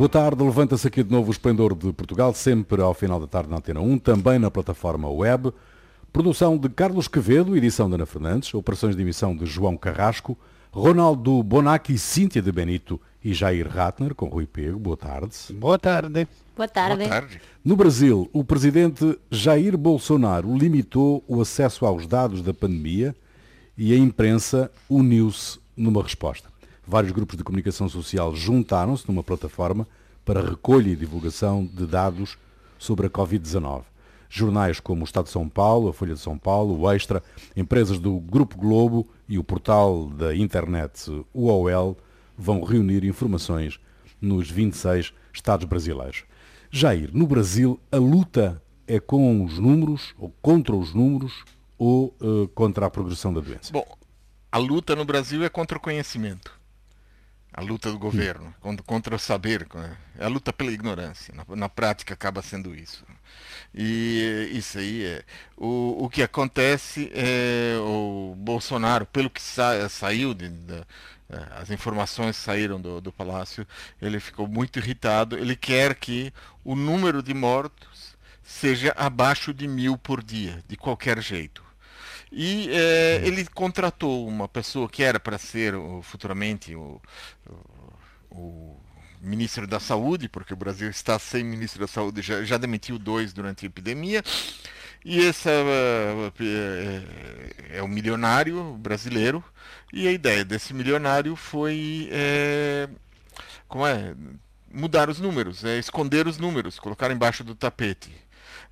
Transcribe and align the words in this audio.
Boa 0.00 0.08
tarde, 0.08 0.42
levanta-se 0.42 0.88
aqui 0.88 1.02
de 1.02 1.12
novo 1.12 1.28
o 1.28 1.30
Esplendor 1.30 1.74
de 1.74 1.92
Portugal, 1.92 2.32
sempre 2.32 2.80
ao 2.80 2.94
final 2.94 3.20
da 3.20 3.26
tarde 3.26 3.50
na 3.50 3.58
Antena 3.58 3.80
1, 3.80 3.98
também 3.98 4.38
na 4.38 4.50
plataforma 4.50 5.10
web. 5.10 5.52
Produção 6.10 6.56
de 6.56 6.70
Carlos 6.70 7.06
Quevedo, 7.06 7.54
edição 7.54 7.86
de 7.86 7.96
Ana 7.96 8.06
Fernandes, 8.06 8.54
operações 8.54 8.96
de 8.96 9.02
emissão 9.02 9.36
de 9.36 9.44
João 9.44 9.76
Carrasco, 9.76 10.38
Ronaldo 10.72 11.42
Bonacci, 11.42 11.98
Cíntia 11.98 12.40
de 12.40 12.52
Benito 12.52 13.00
e 13.24 13.34
Jair 13.34 13.68
Ratner, 13.68 14.14
com 14.14 14.26
Rui 14.26 14.46
Pego. 14.46 14.78
Boa 14.78 14.96
tarde. 14.96 15.52
Boa 15.52 15.78
tarde. 15.78 16.28
Boa 16.56 16.68
tarde. 16.68 17.08
Boa 17.08 17.08
tarde. 17.08 17.40
No 17.64 17.74
Brasil, 17.74 18.30
o 18.32 18.44
presidente 18.44 19.18
Jair 19.30 19.76
Bolsonaro 19.76 20.56
limitou 20.56 21.24
o 21.26 21.40
acesso 21.40 21.84
aos 21.84 22.06
dados 22.06 22.40
da 22.40 22.54
pandemia 22.54 23.16
e 23.76 23.92
a 23.92 23.96
imprensa 23.96 24.70
uniu-se 24.88 25.58
numa 25.76 26.02
resposta. 26.02 26.48
Vários 26.86 27.12
grupos 27.12 27.36
de 27.36 27.42
comunicação 27.42 27.88
social 27.88 28.34
juntaram-se 28.36 29.08
numa 29.08 29.24
plataforma 29.24 29.88
para 30.24 30.48
recolha 30.48 30.90
e 30.90 30.96
divulgação 30.96 31.68
de 31.72 31.84
dados 31.84 32.38
sobre 32.78 33.08
a 33.08 33.10
Covid-19. 33.10 33.82
Jornais 34.28 34.78
como 34.78 35.00
o 35.00 35.04
Estado 35.04 35.24
de 35.24 35.32
São 35.32 35.48
Paulo, 35.48 35.88
a 35.88 35.92
Folha 35.92 36.14
de 36.14 36.20
São 36.20 36.38
Paulo, 36.38 36.78
o 36.78 36.90
Extra, 36.92 37.20
empresas 37.56 37.98
do 37.98 38.20
Grupo 38.20 38.56
Globo 38.56 39.08
e 39.30 39.38
o 39.38 39.44
portal 39.44 40.06
da 40.06 40.34
internet 40.34 41.08
UOL 41.32 41.96
vão 42.36 42.64
reunir 42.64 43.04
informações 43.04 43.78
nos 44.20 44.50
26 44.50 45.14
estados 45.32 45.66
brasileiros. 45.66 46.24
Jair, 46.68 47.10
no 47.12 47.28
Brasil, 47.28 47.78
a 47.92 47.96
luta 47.96 48.60
é 48.88 48.98
com 48.98 49.44
os 49.44 49.56
números, 49.56 50.14
ou 50.18 50.34
contra 50.42 50.74
os 50.74 50.92
números, 50.92 51.44
ou 51.78 52.14
uh, 52.20 52.48
contra 52.48 52.86
a 52.86 52.90
progressão 52.90 53.32
da 53.32 53.40
doença? 53.40 53.72
Bom, 53.72 53.86
a 54.50 54.58
luta 54.58 54.96
no 54.96 55.04
Brasil 55.04 55.44
é 55.44 55.48
contra 55.48 55.78
o 55.78 55.80
conhecimento 55.80 56.59
a 57.60 57.62
luta 57.62 57.92
do 57.92 57.98
governo 57.98 58.54
contra, 58.86 59.14
o 59.14 59.18
saber, 59.18 59.68
é 60.18 60.24
a 60.24 60.28
luta 60.28 60.50
pela 60.50 60.72
ignorância. 60.72 61.34
Na, 61.34 61.44
na, 61.54 61.68
prática 61.68 62.14
acaba 62.14 62.40
sendo 62.40 62.74
isso. 62.74 63.04
E 63.74 64.50
isso 64.52 64.78
aí 64.78 65.04
é. 65.04 65.22
O, 65.58 66.04
o 66.04 66.08
que 66.08 66.22
acontece 66.22 67.10
é 67.14 67.76
o 67.78 68.34
Bolsonaro, 68.38 69.04
pelo 69.04 69.28
que 69.28 69.42
sa, 69.42 69.86
saiu, 69.90 70.32
de, 70.32 70.48
de, 70.48 70.74
é, 71.28 71.60
as 71.60 71.70
informações 71.70 72.36
saíram 72.36 72.80
do, 72.80 72.98
do 72.98 73.12
palácio, 73.12 73.66
ele 74.00 74.18
ficou 74.18 74.48
muito 74.48 74.78
irritado. 74.78 75.36
Ele 75.36 75.54
quer 75.54 75.94
que 75.94 76.32
o 76.64 76.74
número 76.74 77.22
de 77.22 77.34
mortos 77.34 78.16
seja 78.42 78.94
abaixo 78.96 79.52
de 79.52 79.68
mil 79.68 79.98
por 79.98 80.22
dia, 80.22 80.64
de 80.66 80.78
qualquer 80.78 81.20
jeito. 81.20 81.69
E 82.32 82.68
é, 82.70 83.22
ele 83.24 83.44
contratou 83.46 84.26
uma 84.26 84.46
pessoa 84.46 84.88
que 84.88 85.02
era 85.02 85.18
para 85.18 85.36
ser 85.36 85.74
o, 85.74 86.00
futuramente 86.02 86.74
o, 86.74 87.00
o, 87.48 88.36
o, 88.36 88.80
ministro 89.20 89.66
da 89.66 89.80
Saúde, 89.80 90.28
porque 90.28 90.54
o 90.54 90.56
Brasil 90.56 90.88
está 90.88 91.18
sem 91.18 91.42
ministro 91.44 91.80
da 91.80 91.88
Saúde, 91.88 92.22
já, 92.22 92.42
já 92.44 92.56
demitiu 92.56 92.98
dois 92.98 93.32
durante 93.32 93.66
a 93.66 93.68
epidemia. 93.68 94.22
E 95.04 95.18
esse 95.18 95.48
é, 95.48 96.30
é, 96.40 97.78
é 97.78 97.82
o 97.82 97.88
milionário 97.88 98.74
brasileiro. 98.74 99.42
E 99.92 100.06
a 100.06 100.12
ideia 100.12 100.44
desse 100.44 100.72
milionário 100.72 101.34
foi. 101.34 102.08
É, 102.12 102.88
como 103.66 103.86
é? 103.86 104.14
Mudar 104.72 105.10
os 105.10 105.18
números, 105.18 105.64
é, 105.64 105.78
esconder 105.78 106.28
os 106.28 106.38
números, 106.38 106.78
colocar 106.78 107.10
embaixo 107.10 107.42
do 107.42 107.56
tapete 107.56 108.12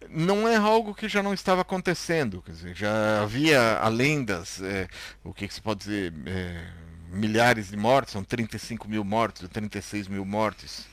não 0.09 0.49
é 0.49 0.57
algo 0.57 0.95
que 0.95 1.09
já 1.09 1.23
não 1.23 1.35
estava 1.35 1.63
acontecendo. 1.63 2.43
Quer 2.43 2.53
dizer, 2.53 2.75
já 2.77 3.23
havia 3.23 3.79
além 3.79 4.25
das, 4.25 4.61
é, 4.61 4.89
o 5.25 5.33
que, 5.33 5.49
que, 5.49 5.55
se 5.55 5.61
pode 5.61 5.81
dizer, 5.81 6.13
é, 6.27 6.67
milhares 7.11 7.71
de 7.71 7.77
mortes, 7.77 8.13
são 8.13 8.23
35 8.23 8.89
mil 8.89 9.05
mortes, 9.05 9.49
36 9.49 10.09
mil 10.09 10.25
mortes 10.25 10.87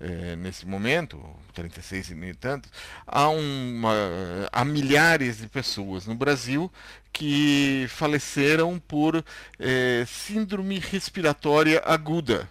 é, 0.00 0.36
nesse 0.36 0.66
momento, 0.66 1.20
36 1.54 2.10
mil 2.10 2.30
e 2.30 2.34
tantos, 2.34 2.70
há, 3.06 3.28
uma, 3.28 3.92
há 4.52 4.64
milhares 4.64 5.38
de 5.38 5.48
pessoas 5.48 6.06
no 6.06 6.14
Brasil 6.14 6.70
que 7.12 7.86
faleceram 7.88 8.78
por 8.78 9.24
é, 9.58 10.04
síndrome 10.06 10.78
respiratória 10.78 11.82
aguda 11.84 12.48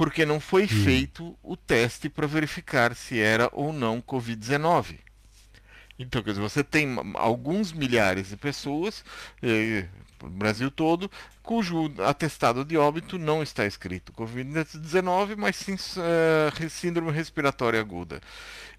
porque 0.00 0.24
não 0.24 0.40
foi 0.40 0.64
hum. 0.64 0.68
feito 0.68 1.38
o 1.42 1.54
teste 1.54 2.08
para 2.08 2.26
verificar 2.26 2.96
se 2.96 3.20
era 3.20 3.50
ou 3.52 3.70
não 3.70 4.00
Covid-19. 4.00 4.96
Então, 6.00 6.22
quer 6.22 6.30
dizer, 6.30 6.40
você 6.40 6.64
tem 6.64 6.96
alguns 7.14 7.72
milhares 7.72 8.30
de 8.30 8.36
pessoas, 8.36 9.04
eh, 9.42 9.86
no 10.22 10.30
Brasil 10.30 10.70
todo, 10.70 11.10
cujo 11.42 11.92
atestado 11.98 12.64
de 12.64 12.76
óbito 12.76 13.18
não 13.18 13.42
está 13.42 13.66
escrito 13.66 14.12
Covid-19, 14.12 15.36
mas 15.36 15.56
sim 15.56 15.74
uh, 15.74 16.70
síndrome 16.70 17.10
respiratória 17.12 17.80
aguda. 17.80 18.20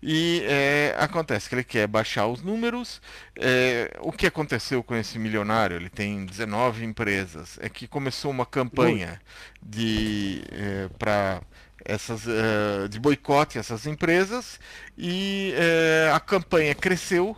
E 0.02 0.42
é, 0.46 0.96
acontece 0.98 1.48
que 1.48 1.54
ele 1.54 1.64
quer 1.64 1.86
baixar 1.88 2.26
os 2.26 2.42
números. 2.42 3.00
É, 3.36 3.96
o 4.00 4.12
que 4.12 4.26
aconteceu 4.26 4.82
com 4.82 4.96
esse 4.96 5.20
milionário? 5.20 5.76
Ele 5.76 5.90
tem 5.90 6.26
19 6.26 6.84
empresas. 6.84 7.60
É 7.62 7.70
que 7.70 7.88
começou 7.88 8.32
uma 8.32 8.46
campanha 8.46 9.22
de 9.62 10.44
é, 10.52 10.90
para 10.98 11.42
essas, 11.86 12.26
uh, 12.26 12.88
de 12.90 13.00
boicote 13.00 13.58
a 13.58 13.62
essas 13.62 13.86
empresas 13.86 14.60
e 14.98 15.54
uh, 15.56 16.16
a 16.16 16.20
campanha 16.20 16.76
cresceu 16.76 17.38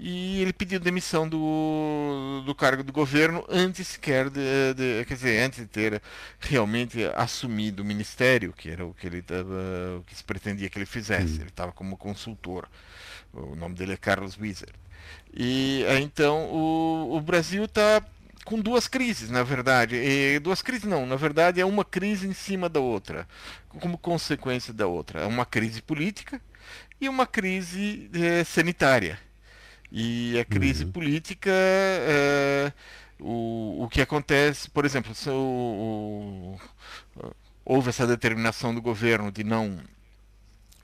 e 0.00 0.40
ele 0.40 0.52
pediu 0.52 0.78
demissão 0.78 1.28
do, 1.28 2.42
do 2.46 2.54
cargo 2.54 2.84
do 2.84 2.92
governo 2.92 3.44
antes 3.48 3.88
sequer 3.88 4.30
de, 4.30 4.74
de, 4.74 5.04
quer 5.04 5.14
dizer, 5.14 5.42
antes 5.42 5.58
de 5.58 5.66
ter 5.66 6.00
realmente 6.38 7.04
assumido 7.16 7.82
o 7.82 7.84
ministério, 7.84 8.52
que 8.52 8.70
era 8.70 8.86
o 8.86 8.94
que 8.94 9.08
ele 9.08 9.22
tava, 9.22 9.98
o 9.98 10.04
que 10.04 10.14
se 10.14 10.22
pretendia 10.22 10.70
que 10.70 10.78
ele 10.78 10.86
fizesse. 10.86 11.40
Ele 11.40 11.48
estava 11.48 11.72
como 11.72 11.96
consultor. 11.96 12.68
O 13.32 13.56
nome 13.56 13.74
dele 13.74 13.94
é 13.94 13.96
Carlos 13.96 14.38
Wieser. 14.38 14.72
E 15.34 15.84
então 16.00 16.44
o, 16.46 17.16
o 17.16 17.20
Brasil 17.20 17.64
está 17.64 18.00
com 18.44 18.60
duas 18.60 18.86
crises, 18.88 19.30
na 19.30 19.42
verdade. 19.42 19.96
E 19.96 20.38
duas 20.38 20.62
crises 20.62 20.84
não, 20.84 21.04
na 21.04 21.16
verdade 21.16 21.60
é 21.60 21.66
uma 21.66 21.84
crise 21.84 22.26
em 22.26 22.32
cima 22.32 22.68
da 22.68 22.80
outra, 22.80 23.26
como 23.80 23.98
consequência 23.98 24.72
da 24.72 24.86
outra. 24.86 25.20
É 25.20 25.26
uma 25.26 25.46
crise 25.46 25.82
política 25.82 26.40
e 27.00 27.08
uma 27.08 27.26
crise 27.26 28.10
é, 28.14 28.44
sanitária. 28.44 29.18
E 29.90 30.38
a 30.38 30.44
crise 30.44 30.84
uhum. 30.84 30.92
política, 30.92 31.50
é, 31.50 32.72
o, 33.18 33.84
o 33.84 33.88
que 33.88 34.00
acontece, 34.00 34.68
por 34.70 34.84
exemplo, 34.84 35.14
se 35.14 35.30
o, 35.30 36.58
o, 37.16 37.30
houve 37.64 37.88
essa 37.90 38.06
determinação 38.06 38.74
do 38.74 38.82
governo 38.82 39.32
de 39.32 39.44
não, 39.44 39.78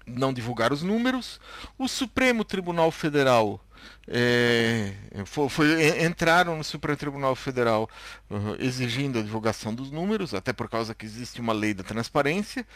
não 0.06 0.32
divulgar 0.32 0.72
os 0.72 0.82
números, 0.82 1.40
o 1.78 1.88
Supremo 1.88 2.44
Tribunal 2.44 2.90
Federal 2.90 3.63
é, 4.06 4.92
foi, 5.24 5.48
foi, 5.48 6.04
entraram 6.04 6.56
no 6.56 6.64
Supremo 6.64 6.96
Tribunal 6.96 7.34
Federal 7.34 7.88
uh, 8.30 8.56
exigindo 8.58 9.18
a 9.18 9.22
divulgação 9.22 9.74
dos 9.74 9.90
números, 9.90 10.34
até 10.34 10.52
por 10.52 10.68
causa 10.68 10.94
que 10.94 11.06
existe 11.06 11.40
uma 11.40 11.52
lei 11.52 11.74
da 11.74 11.82
transparência. 11.82 12.66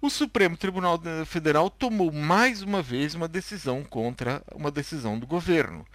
O 0.00 0.10
Supremo 0.10 0.56
Tribunal 0.56 1.00
Federal 1.24 1.70
tomou 1.70 2.12
mais 2.12 2.62
uma 2.62 2.82
vez 2.82 3.14
uma 3.14 3.26
decisão 3.26 3.82
contra 3.82 4.42
uma 4.54 4.70
decisão 4.70 5.18
do 5.18 5.26
governo. 5.26 5.86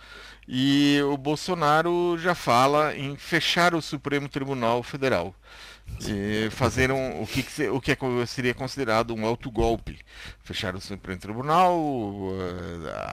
E 0.48 1.00
o 1.04 1.16
Bolsonaro 1.18 2.18
já 2.18 2.34
fala 2.34 2.96
em 2.96 3.16
fechar 3.16 3.76
o 3.76 3.82
Supremo 3.82 4.28
Tribunal 4.28 4.82
Federal 4.82 5.36
fazer 6.52 6.92
um, 6.92 7.22
o, 7.22 7.28
que, 7.28 7.70
o 7.70 7.82
que 7.82 7.92
é 7.92 8.26
seria 8.26 8.54
considerado 8.54 9.14
um 9.14 9.26
autogolpe. 9.26 10.00
Fechar 10.44 10.76
o 10.76 10.82
Supremo 10.82 11.20
Tribunal, 11.20 11.78
uh, 11.78 12.34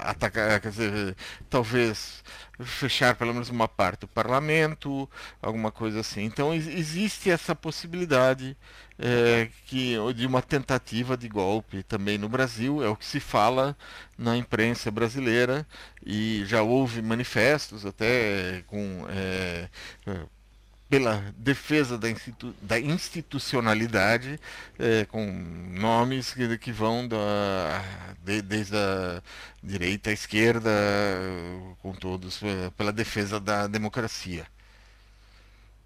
atacar, 0.03 0.61
quer 0.61 0.71
dizer, 0.71 1.17
talvez 1.51 2.23
fechar 2.61 3.15
pelo 3.15 3.33
menos 3.33 3.51
uma 3.51 3.69
parte 3.69 4.01
do 4.01 4.09
parlamento, 4.09 5.09
alguma 5.41 5.71
coisa 5.71 6.01
assim. 6.01 6.25
Então 6.25 6.55
existe 6.55 7.31
essa 7.31 7.55
possibilidade 7.55 8.57
é, 8.99 9.49
que, 9.67 9.95
de 10.15 10.27
uma 10.27 10.43
tentativa 10.43 11.17
de 11.17 11.29
golpe 11.29 11.83
também 11.85 12.19
no 12.19 12.29
Brasil, 12.29 12.83
é 12.83 12.89
o 12.89 12.97
que 12.97 13.07
se 13.07 13.21
fala 13.21 13.77
na 14.17 14.37
imprensa 14.37 14.91
brasileira 14.91 15.67
e 16.05 16.45
já 16.47 16.63
houve 16.63 17.01
manifestos 17.03 17.87
até 17.87 18.65
com 18.67 19.07
é, 19.09 19.69
pela 20.89 21.23
defesa 21.37 21.99
da, 21.99 22.11
institu 22.11 22.55
da 22.63 22.81
institucionalidade, 22.81 24.41
é, 24.79 25.05
com 25.05 25.25
nomes 25.73 26.33
que, 26.33 26.57
que 26.59 26.73
vão 26.73 27.07
da, 27.07 27.85
de, 28.25 28.41
desde 28.43 28.77
a 28.77 29.23
direita 29.63 30.11
à 30.11 30.13
esquerda, 30.13 30.71
com 31.83 31.93
todos, 31.93 32.43
é, 32.43 32.71
pela 32.71 32.93
defesa 32.93 33.39
da 33.39 33.67
democracia. 33.67 34.47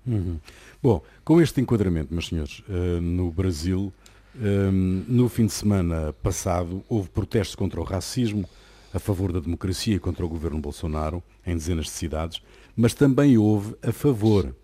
Uhum. 0.06 0.40
Bom, 0.82 1.02
com 1.24 1.40
este 1.40 1.60
enquadramento, 1.60 2.12
meus 2.12 2.28
senhores, 2.28 2.60
uh, 2.68 3.00
no 3.00 3.30
Brasil, 3.30 3.92
Um, 4.34 5.04
no 5.06 5.28
fim 5.28 5.44
de 5.44 5.52
semana 5.52 6.12
passado, 6.22 6.82
houve 6.88 7.10
protestos 7.10 7.54
contra 7.54 7.78
o 7.78 7.84
racismo, 7.84 8.48
a 8.92 8.98
favor 8.98 9.32
da 9.32 9.40
democracia 9.40 9.96
e 9.96 9.98
contra 9.98 10.24
o 10.24 10.28
governo 10.28 10.58
Bolsonaro, 10.58 11.22
em 11.46 11.54
dezenas 11.54 11.86
de 11.86 11.90
cidades, 11.90 12.42
mas 12.74 12.94
também 12.94 13.36
houve 13.36 13.76
a 13.82 13.92
favor. 13.92 14.54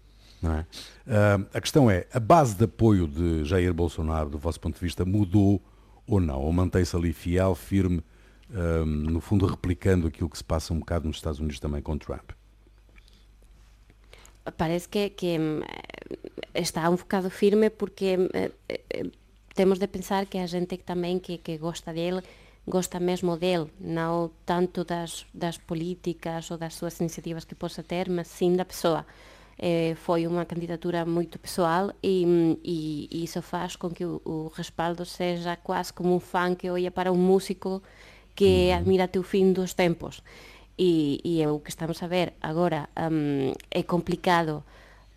É? 0.42 0.60
Uh, 1.06 1.46
a 1.52 1.60
questão 1.60 1.90
é, 1.90 2.06
a 2.12 2.20
base 2.20 2.54
de 2.54 2.64
apoio 2.64 3.06
de 3.06 3.44
Jair 3.44 3.74
Bolsonaro, 3.74 4.30
do 4.30 4.38
vosso 4.38 4.60
ponto 4.60 4.74
de 4.74 4.80
vista, 4.80 5.04
mudou 5.04 5.60
ou 6.06 6.20
não? 6.20 6.40
Ou 6.40 6.52
mantém-se 6.52 6.96
ali 6.96 7.12
fiel, 7.12 7.54
firme, 7.54 8.02
um, 8.50 8.84
no 8.86 9.20
fundo 9.20 9.44
replicando 9.44 10.06
aquilo 10.06 10.30
que 10.30 10.38
se 10.38 10.44
passa 10.44 10.72
um 10.72 10.78
bocado 10.78 11.06
nos 11.06 11.16
Estados 11.16 11.40
Unidos 11.40 11.60
também 11.60 11.82
com 11.82 11.98
Trump? 11.98 12.30
Parece 14.56 14.88
que, 14.88 15.10
que 15.10 15.36
está 16.54 16.88
um 16.88 16.96
bocado 16.96 17.30
firme 17.30 17.70
porque 17.70 18.16
eh, 18.32 18.52
eh, 18.68 19.10
temos 19.54 19.78
de 19.78 19.88
pensar 19.88 20.26
que 20.26 20.38
a 20.38 20.46
gente 20.46 20.78
tamén 20.78 21.20
que, 21.20 21.42
que 21.42 21.58
gosta 21.58 21.92
dele 21.92 22.22
gosta 22.68 23.00
mesmo 23.00 23.36
dele, 23.36 23.72
non 23.80 24.30
tanto 24.44 24.84
das, 24.84 25.24
das 25.32 25.56
políticas 25.56 26.52
ou 26.52 26.60
das 26.60 26.76
súas 26.76 27.00
iniciativas 27.00 27.48
que 27.48 27.56
possa 27.56 27.82
ter, 27.82 28.12
mas 28.12 28.28
sim 28.28 28.54
da 28.54 28.68
pessoa. 28.68 29.08
Eh, 29.58 29.98
foi 29.98 30.28
unha 30.28 30.46
candidatura 30.46 31.02
moito 31.02 31.40
pessoal 31.40 31.90
e, 31.98 32.22
e, 32.62 33.08
e 33.10 33.26
iso 33.26 33.42
faz 33.42 33.74
con 33.74 33.90
que 33.90 34.06
o, 34.06 34.22
o 34.22 34.52
respaldo 34.54 35.02
seja 35.02 35.58
quase 35.58 35.90
como 35.90 36.14
un 36.14 36.22
fan 36.22 36.54
que 36.54 36.70
oia 36.70 36.94
para 36.94 37.10
un 37.10 37.18
músico 37.18 37.82
que 38.38 38.70
admira 38.70 39.10
teu 39.10 39.26
fin 39.26 39.50
dos 39.50 39.74
tempos. 39.74 40.22
e, 40.78 41.20
e 41.26 41.42
é 41.42 41.50
o 41.50 41.58
que 41.58 41.70
estamos 41.74 42.00
a 42.02 42.06
ver 42.06 42.38
agora 42.40 42.88
um, 42.96 43.52
é 43.70 43.82
complicado 43.82 44.62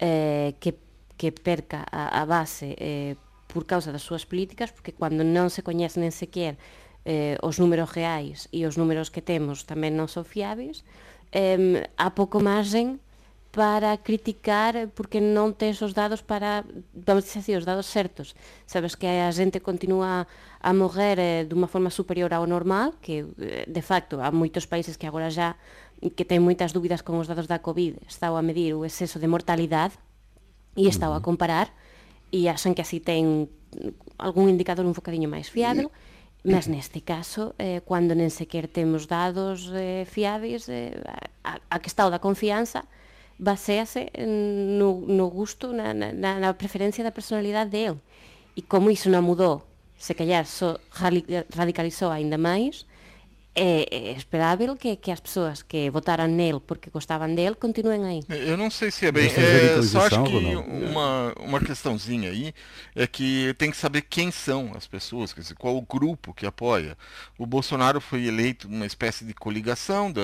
eh, 0.02 0.58
que, 0.60 0.74
que 1.16 1.32
perca 1.32 1.86
a, 1.92 2.22
a 2.22 2.26
base 2.26 2.74
eh, 2.82 3.16
por 3.48 3.70
causa 3.70 3.94
das 3.94 4.02
súas 4.02 4.26
políticas 4.26 4.74
porque 4.74 4.92
cando 4.92 5.22
non 5.22 5.54
se 5.54 5.62
coñecen 5.62 6.02
nen 6.02 6.12
sequer 6.12 6.58
eh, 7.06 7.38
os 7.46 7.62
números 7.62 7.94
reais 7.94 8.50
e 8.50 8.66
os 8.66 8.76
números 8.76 9.14
que 9.14 9.22
temos 9.22 9.64
tamén 9.70 9.94
non 9.94 10.10
son 10.10 10.26
fiáveis 10.26 10.82
eh, 11.30 11.86
há 11.96 12.10
pouco 12.18 12.42
margen 12.42 12.98
para 13.52 14.00
criticar 14.00 14.88
porque 14.96 15.20
non 15.20 15.52
tens 15.60 15.84
os 15.84 15.92
dados 15.92 16.24
para, 16.24 16.64
vamos 16.96 17.28
dizer 17.28 17.44
así, 17.44 17.52
os 17.52 17.68
dados 17.68 17.92
certos. 17.92 18.32
Sabes 18.64 18.96
que 18.96 19.08
a 19.08 19.28
xente 19.36 19.60
continúa 19.60 20.24
a 20.64 20.72
morrer 20.72 21.20
eh, 21.20 21.44
dunha 21.44 21.68
forma 21.68 21.92
superior 21.92 22.32
ao 22.32 22.48
normal, 22.48 22.96
que 23.04 23.28
eh, 23.44 23.68
de 23.68 23.84
facto 23.84 24.24
há 24.24 24.32
moitos 24.32 24.64
países 24.64 24.96
que 24.96 25.04
agora 25.04 25.28
já 25.28 25.60
que 26.16 26.26
ten 26.26 26.42
moitas 26.42 26.74
dúbidas 26.74 27.04
con 27.04 27.20
os 27.20 27.30
dados 27.30 27.46
da 27.46 27.62
COVID, 27.62 28.08
está 28.10 28.32
a 28.32 28.42
medir 28.42 28.74
o 28.74 28.88
exceso 28.88 29.20
de 29.20 29.30
mortalidade 29.30 30.00
e 30.74 30.88
estaba 30.88 31.20
a 31.20 31.22
comparar 31.22 31.70
e 32.32 32.48
axan 32.48 32.74
que 32.74 32.82
así 32.82 33.04
ten 33.04 33.52
algún 34.18 34.48
indicador 34.48 34.88
un 34.88 34.96
bocadiño 34.96 35.28
máis 35.28 35.52
fiable. 35.52 35.92
Mas 36.42 36.66
neste 36.66 37.06
caso, 37.06 37.54
eh, 37.62 37.86
cando 37.86 38.18
nen 38.18 38.34
sequer 38.34 38.66
temos 38.66 39.06
dados 39.06 39.70
eh, 39.78 40.10
fiáveis, 40.10 40.66
eh, 40.74 40.98
a, 41.46 41.62
a 41.62 41.78
que 41.78 41.86
está 41.86 42.02
o 42.02 42.10
da 42.10 42.18
confianza, 42.18 42.90
basease 43.42 44.14
no, 44.22 45.02
no 45.02 45.26
gusto, 45.34 45.74
na, 45.74 45.98
na, 45.98 46.38
na 46.38 46.54
preferencia 46.54 47.04
da 47.04 47.12
personalidade 47.12 47.74
de 47.74 47.82
él. 47.90 47.98
E 48.56 48.62
como 48.62 48.94
iso 48.94 49.10
non 49.10 49.26
mudou, 49.26 49.66
se 49.98 50.14
calhar 50.14 50.46
so 50.46 50.78
radicalizou 51.58 52.14
aínda 52.14 52.38
máis, 52.38 52.86
é, 53.54 53.88
é 53.92 54.12
esperável 54.14 54.76
que, 54.78 54.96
que 54.96 55.12
as 55.12 55.20
pessoas 55.20 55.62
que 55.62 55.90
votaram 55.90 56.28
nele 56.28 56.60
porque 56.60 56.90
gostavam 56.90 57.34
dele 57.34 57.56
continuem 57.56 58.06
aí. 58.06 58.24
Eu 58.30 58.56
não 58.56 58.72
sei 58.72 58.92
se 58.92 59.06
é 59.06 59.12
bem. 59.12 59.30
É, 59.30 59.82
só 59.82 60.06
acho 60.06 60.24
que 60.24 60.56
uma, 60.56 61.34
uma 61.40 61.60
questãozinha 61.60 62.30
aí 62.30 62.54
é 62.96 63.06
que 63.06 63.54
tem 63.58 63.70
que 63.70 63.78
saber 63.78 64.04
quem 64.04 64.32
são 64.32 64.72
as 64.76 64.88
pessoas, 64.88 65.34
quer 65.34 65.42
dizer, 65.42 65.56
qual 65.56 65.76
o 65.76 65.82
grupo 65.82 66.34
que 66.34 66.46
apoia. 66.46 66.98
O 67.38 67.46
Bolsonaro 67.46 68.00
foi 68.00 68.26
eleito 68.26 68.68
uma 68.68 68.86
espécie 68.86 69.26
de 69.26 69.34
coligação 69.34 70.12
da, 70.12 70.22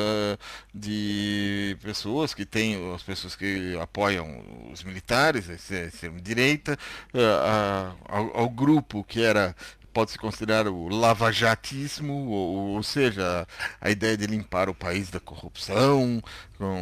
de 0.74 1.78
pessoas 1.82 2.34
que 2.34 2.46
têm, 2.46 2.94
as 2.94 3.04
pessoas 3.04 3.36
que 3.36 3.78
apoiam 3.82 4.42
os 4.72 4.84
militares, 4.84 5.50
a 5.50 6.22
direita, 6.22 6.78
a, 7.14 7.96
a, 8.10 8.18
ao, 8.18 8.38
ao 8.38 8.50
grupo 8.50 9.04
que 9.04 9.22
era 9.22 9.54
pode-se 9.98 10.20
considerar 10.20 10.68
o 10.68 10.88
lavajatismo, 10.90 12.28
ou, 12.30 12.76
ou, 12.76 12.84
seja, 12.84 13.48
a 13.82 13.90
ideia 13.90 14.16
de 14.16 14.28
limpar 14.28 14.70
o 14.70 14.76
país 14.76 15.10
da 15.10 15.20
corrupção, 15.20 16.22
com, 16.56 16.78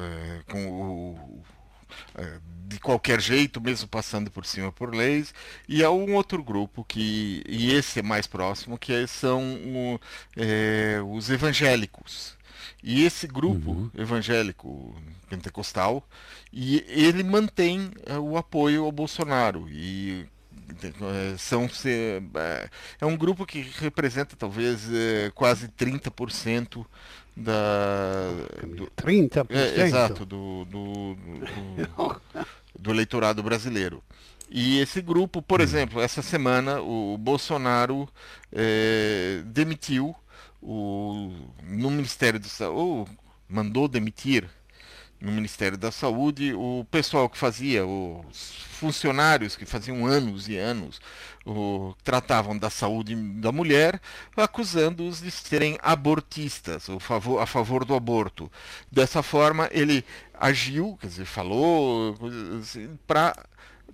é, 0.00 0.42
com 0.50 0.66
o, 0.66 1.42
é, 2.14 2.38
de 2.66 2.80
qualquer 2.80 3.20
jeito, 3.20 3.60
mesmo 3.60 3.86
passando 3.86 4.30
por 4.30 4.46
cima 4.46 4.72
por 4.72 4.94
leis, 4.94 5.34
e 5.68 5.84
há 5.84 5.90
um 5.90 6.14
outro 6.14 6.42
grupo 6.42 6.82
que, 6.88 7.44
e 7.46 7.70
esse 7.70 7.98
é 7.98 8.02
mais 8.02 8.26
próximo, 8.26 8.78
que 8.78 9.06
são 9.06 9.42
o, 9.66 10.00
é, 10.34 11.02
os 11.06 11.28
evangélicos. 11.28 12.34
E 12.82 13.04
esse 13.04 13.26
grupo 13.26 13.72
uhum. 13.72 13.90
evangélico 13.94 14.96
pentecostal, 15.28 16.02
e 16.50 16.82
ele 16.88 17.22
mantém 17.22 17.90
o 18.22 18.38
apoio 18.38 18.86
ao 18.86 18.92
Bolsonaro. 18.92 19.68
E 19.68 20.26
é, 20.26 20.37
são 21.38 21.68
é, 21.84 22.68
é 23.00 23.06
um 23.06 23.16
grupo 23.16 23.46
que 23.46 23.60
representa 23.78 24.36
talvez 24.36 24.88
é, 24.92 25.30
quase 25.34 25.68
30% 25.68 26.84
da 27.36 28.30
do, 28.76 28.90
30%? 28.96 29.46
É, 29.50 29.82
exato, 29.82 30.26
do, 30.26 30.64
do, 30.64 31.16
do, 31.16 32.20
do 32.78 32.90
eleitorado 32.90 33.42
brasileiro. 33.42 34.02
E 34.50 34.80
esse 34.80 35.00
grupo, 35.02 35.42
por 35.42 35.60
hum. 35.60 35.62
exemplo, 35.62 36.00
essa 36.00 36.22
semana 36.22 36.80
o 36.80 37.16
Bolsonaro 37.18 38.08
é, 38.52 39.42
demitiu 39.44 40.14
o, 40.60 41.32
no 41.62 41.90
Ministério 41.90 42.40
da 42.40 42.48
Saúde, 42.48 43.10
mandou 43.48 43.86
demitir 43.88 44.48
no 45.20 45.32
Ministério 45.32 45.76
da 45.76 45.90
Saúde 45.90 46.54
o 46.54 46.86
pessoal 46.90 47.28
que 47.28 47.36
fazia, 47.36 47.86
os 47.86 48.68
funcionários 48.78 49.56
que 49.56 49.66
faziam 49.66 50.06
anos 50.06 50.48
e 50.48 50.56
anos, 50.56 51.00
o, 51.44 51.94
tratavam 52.04 52.56
da 52.56 52.70
saúde 52.70 53.14
da 53.40 53.50
mulher, 53.50 54.00
acusando-os 54.36 55.20
de 55.20 55.30
serem 55.30 55.76
abortistas, 55.82 56.88
ou 56.88 57.00
favor, 57.00 57.40
a 57.40 57.46
favor 57.46 57.84
do 57.84 57.94
aborto. 57.94 58.50
Dessa 58.90 59.22
forma, 59.22 59.68
ele 59.72 60.04
agiu, 60.38 60.96
quer 61.00 61.08
dizer, 61.08 61.24
falou 61.24 62.16
assim, 62.60 62.96
para 63.06 63.34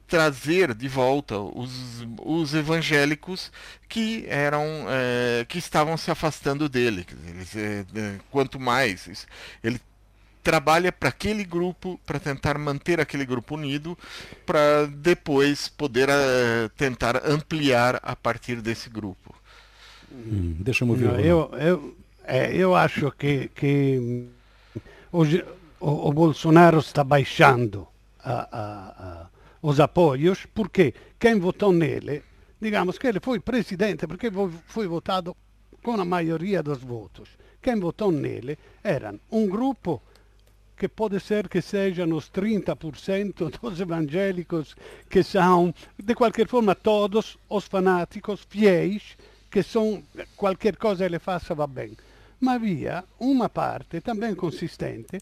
trazer 0.06 0.75
de 0.75 0.87
volta 0.87 1.39
os, 1.39 2.06
os 2.20 2.53
evangélicos 2.53 3.51
que 3.89 4.27
eram 4.29 4.67
é, 4.89 5.46
que 5.46 5.58
estavam 5.58 5.96
se 5.96 6.10
afastando 6.10 6.69
dele. 6.69 7.06
Eles, 7.27 7.56
é, 7.56 7.84
quanto 8.31 8.60
mais 8.60 9.27
ele 9.63 9.81
trabalha 10.44 10.93
para 10.93 11.08
aquele 11.08 11.43
grupo, 11.43 11.98
para 12.05 12.20
tentar 12.20 12.58
manter 12.58 13.01
aquele 13.01 13.24
grupo 13.24 13.55
unido, 13.55 13.96
para 14.44 14.84
depois 14.86 15.69
poder 15.69 16.10
uh, 16.10 16.69
tentar 16.77 17.27
ampliar 17.27 17.98
a 18.03 18.15
partir 18.15 18.60
desse 18.60 18.91
grupo. 18.91 19.34
Hum, 20.13 20.56
deixa 20.60 20.84
eu 20.84 20.89
ouvir. 20.91 21.06
Não, 21.06 21.19
eu, 21.19 21.51
eu, 21.58 21.96
é, 22.24 22.55
eu 22.55 22.77
acho 22.77 23.10
que, 23.13 23.48
que 23.55 24.27
hoje 25.10 25.43
o, 25.81 26.08
o 26.08 26.13
Bolsonaro 26.13 26.79
está 26.79 27.03
baixando 27.03 27.89
a, 28.22 28.32
a, 28.32 28.69
a, 29.22 29.27
os 29.63 29.81
apoios 29.81 30.46
porque 30.55 30.93
quem 31.19 31.41
votou 31.41 31.72
nele, 31.72 32.22
digamos 32.60 32.98
que 32.98 33.06
ele 33.06 33.19
foi 33.19 33.41
presidente 33.41 34.06
porque 34.06 34.31
foi 34.67 34.86
votado 34.86 35.34
com 35.82 35.98
a 35.98 36.05
maioria 36.05 36.63
dos 36.63 36.79
votos. 36.82 37.31
Quem 37.63 37.81
votou 37.81 38.13
nele 38.13 38.58
era 38.82 39.15
um 39.32 39.46
grupo 39.46 40.03
que 40.84 40.88
pode 40.88 41.19
ser 41.19 41.48
que 41.48 41.62
sejam 41.62 42.12
os 42.12 42.29
30% 42.41 43.58
dos 43.58 43.81
evangélicos 43.81 44.76
que 45.08 45.22
são, 45.22 45.74
de 45.98 46.14
qualquer 46.14 46.46
forma, 46.46 46.74
todos 46.74 47.38
os 47.48 47.64
fanáticos 47.67 48.46
fiéis, 48.46 49.17
que 49.50 49.62
são, 49.62 50.03
qualquer 50.36 50.76
coisa 50.76 51.06
ele 51.06 51.19
faça 51.19 51.55
va 51.55 51.67
bem. 51.67 51.96
Ma 52.41 52.55
havia 52.55 53.03
uma 53.19 53.48
parte 53.48 54.03
também 54.03 54.34
consistente 54.34 55.19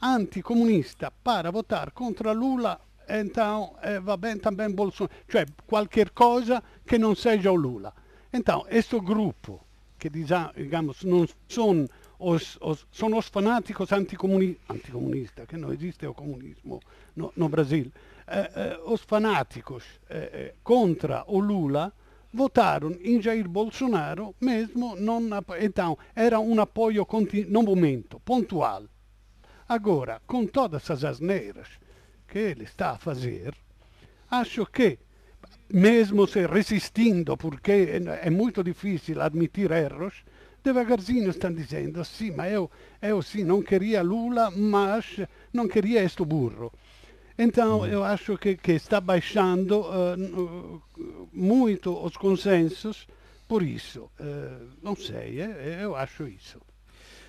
anticomunista 0.00 1.10
para 1.10 1.50
votar 1.50 1.90
contra 1.90 2.30
Lula 2.30 2.80
então 3.08 3.74
eh, 3.82 3.98
va 3.98 4.16
bem 4.16 4.38
também 4.38 4.70
Bolsonaro, 4.70 5.12
cioè 5.28 5.46
qualquer 5.66 6.10
coisa 6.10 6.62
que 6.86 6.98
não 6.98 7.16
seja 7.16 7.50
o 7.50 7.56
Lula. 7.56 7.92
Então, 8.30 8.66
este 8.68 9.00
grupo, 9.00 9.60
que 9.98 10.10
digamos 10.10 11.02
não 11.02 11.26
são 11.48 11.88
os, 12.18 12.58
os, 12.60 12.86
os 12.90 13.28
fanáticos 13.28 13.92
anticomuni, 13.92 14.58
anticomunistas, 14.68 15.46
que 15.46 15.56
não 15.56 15.72
existe 15.72 16.06
o 16.06 16.14
comunismo 16.14 16.80
no, 17.14 17.32
no 17.36 17.48
Brasil, 17.48 17.92
eh, 18.26 18.50
eh, 18.54 18.80
os 18.84 19.02
fanáticos 19.02 19.84
eh, 20.10 20.30
eh 20.32 20.54
contra 20.62 21.24
o 21.26 21.38
Lula 21.38 21.92
votaram 22.32 22.92
em 23.00 23.22
Jair 23.22 23.48
Bolsonaro 23.48 24.34
mesmo 24.40 24.94
não 24.96 25.18
então 25.60 25.96
era 26.14 26.38
um 26.38 26.60
apoio 26.60 27.06
no 27.48 27.62
momento 27.62 28.20
pontual. 28.20 28.84
Agora 29.66 30.20
com 30.26 30.46
todas 30.46 30.90
as 30.90 31.04
asneiras 31.04 31.68
que 32.26 32.38
ele 32.38 32.64
está 32.64 32.90
a 32.90 32.98
fazer 32.98 33.54
acho 34.30 34.66
que 34.66 34.98
mesmo 35.70 36.26
se 36.26 36.46
resistindo, 36.46 37.36
porque 37.36 38.00
é 38.22 38.30
muito 38.30 38.64
difícil 38.64 39.20
admitir 39.20 39.70
erros, 39.70 40.24
devagarzinho 40.68 41.30
estão 41.30 41.52
dizendo, 41.52 42.04
sim, 42.04 42.30
mas 42.30 42.52
eu, 42.52 42.70
eu 43.00 43.22
sim, 43.22 43.42
não 43.42 43.62
queria 43.62 44.02
Lula, 44.02 44.50
mas 44.50 45.20
não 45.52 45.66
queria 45.66 46.02
este 46.02 46.24
burro. 46.24 46.72
Então, 47.38 47.86
eu 47.86 48.02
acho 48.02 48.36
que, 48.36 48.56
que 48.56 48.72
está 48.72 49.00
baixando 49.00 49.80
uh, 49.80 50.82
muito 51.32 51.96
os 52.04 52.16
consensos 52.16 53.06
por 53.46 53.62
isso. 53.62 54.10
Uh, 54.20 54.68
não 54.82 54.94
sei, 54.96 55.40
eu 55.80 55.94
acho 55.96 56.26
isso. 56.26 56.60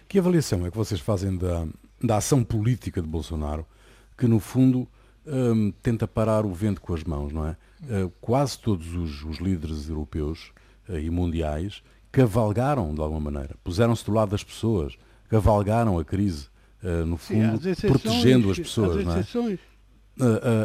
Que 0.08 0.20
avaliação 0.20 0.66
é 0.66 0.72
que 0.72 0.78
vocês 0.78 1.00
fazem 1.00 1.38
da, 1.38 1.68
da 2.04 2.18
ação 2.18 2.44
política 2.44 3.02
de 3.02 3.08
Bolsonaro, 3.08 3.66
que 4.18 4.28
no 4.28 4.40
fundo 4.40 4.88
um, 5.26 5.72
tenta 5.72 6.08
parar 6.08 6.46
o 6.46 6.54
vento 6.54 6.82
com 6.82 6.94
as 6.94 7.04
mãos, 7.04 7.32
não 7.32 7.48
é? 7.48 7.56
Uh, 7.84 8.10
quase 8.20 8.58
todos 8.60 8.96
os, 8.96 9.24
os 9.24 9.38
líderes 9.38 9.88
europeus 9.88 10.52
e 10.90 11.08
mundiais 11.12 11.84
cavalgaram 12.12 12.94
de 12.94 13.02
alguma 13.02 13.32
maneira, 13.32 13.56
puseram-se 13.64 14.06
do 14.06 14.12
lado 14.12 14.32
das 14.32 14.44
pessoas, 14.44 14.98
cavalgaram 15.30 16.00
a 16.00 16.06
crise, 16.06 16.48
uh, 16.84 17.06
no 17.06 17.18
fundo, 17.18 17.76
Sim, 17.76 17.88
protegendo 17.88 18.52
as 18.52 18.58
pessoas, 18.58 18.98
as 18.98 19.34
não 19.34 19.48
é? 19.48 19.58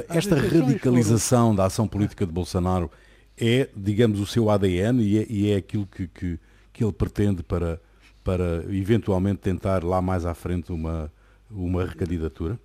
esta 0.08 0.34
radicalização 0.34 1.46
foram... 1.46 1.56
da 1.56 1.64
ação 1.66 1.86
política 1.86 2.26
de 2.26 2.32
Bolsonaro 2.32 2.90
é, 3.36 3.68
digamos, 3.76 4.20
o 4.20 4.26
seu 4.26 4.48
ADN 4.48 5.02
e 5.02 5.18
é, 5.18 5.26
e 5.28 5.50
é 5.50 5.56
aquilo 5.56 5.86
que, 5.86 6.06
que, 6.06 6.38
que 6.72 6.84
ele 6.84 6.92
pretende 6.92 7.42
para, 7.42 7.80
para 8.22 8.64
eventualmente 8.70 9.40
tentar 9.40 9.82
lá 9.82 10.00
mais 10.00 10.24
à 10.24 10.34
frente 10.34 10.72
uma, 10.72 11.12
uma 11.50 11.84
recandidatura? 11.84 12.58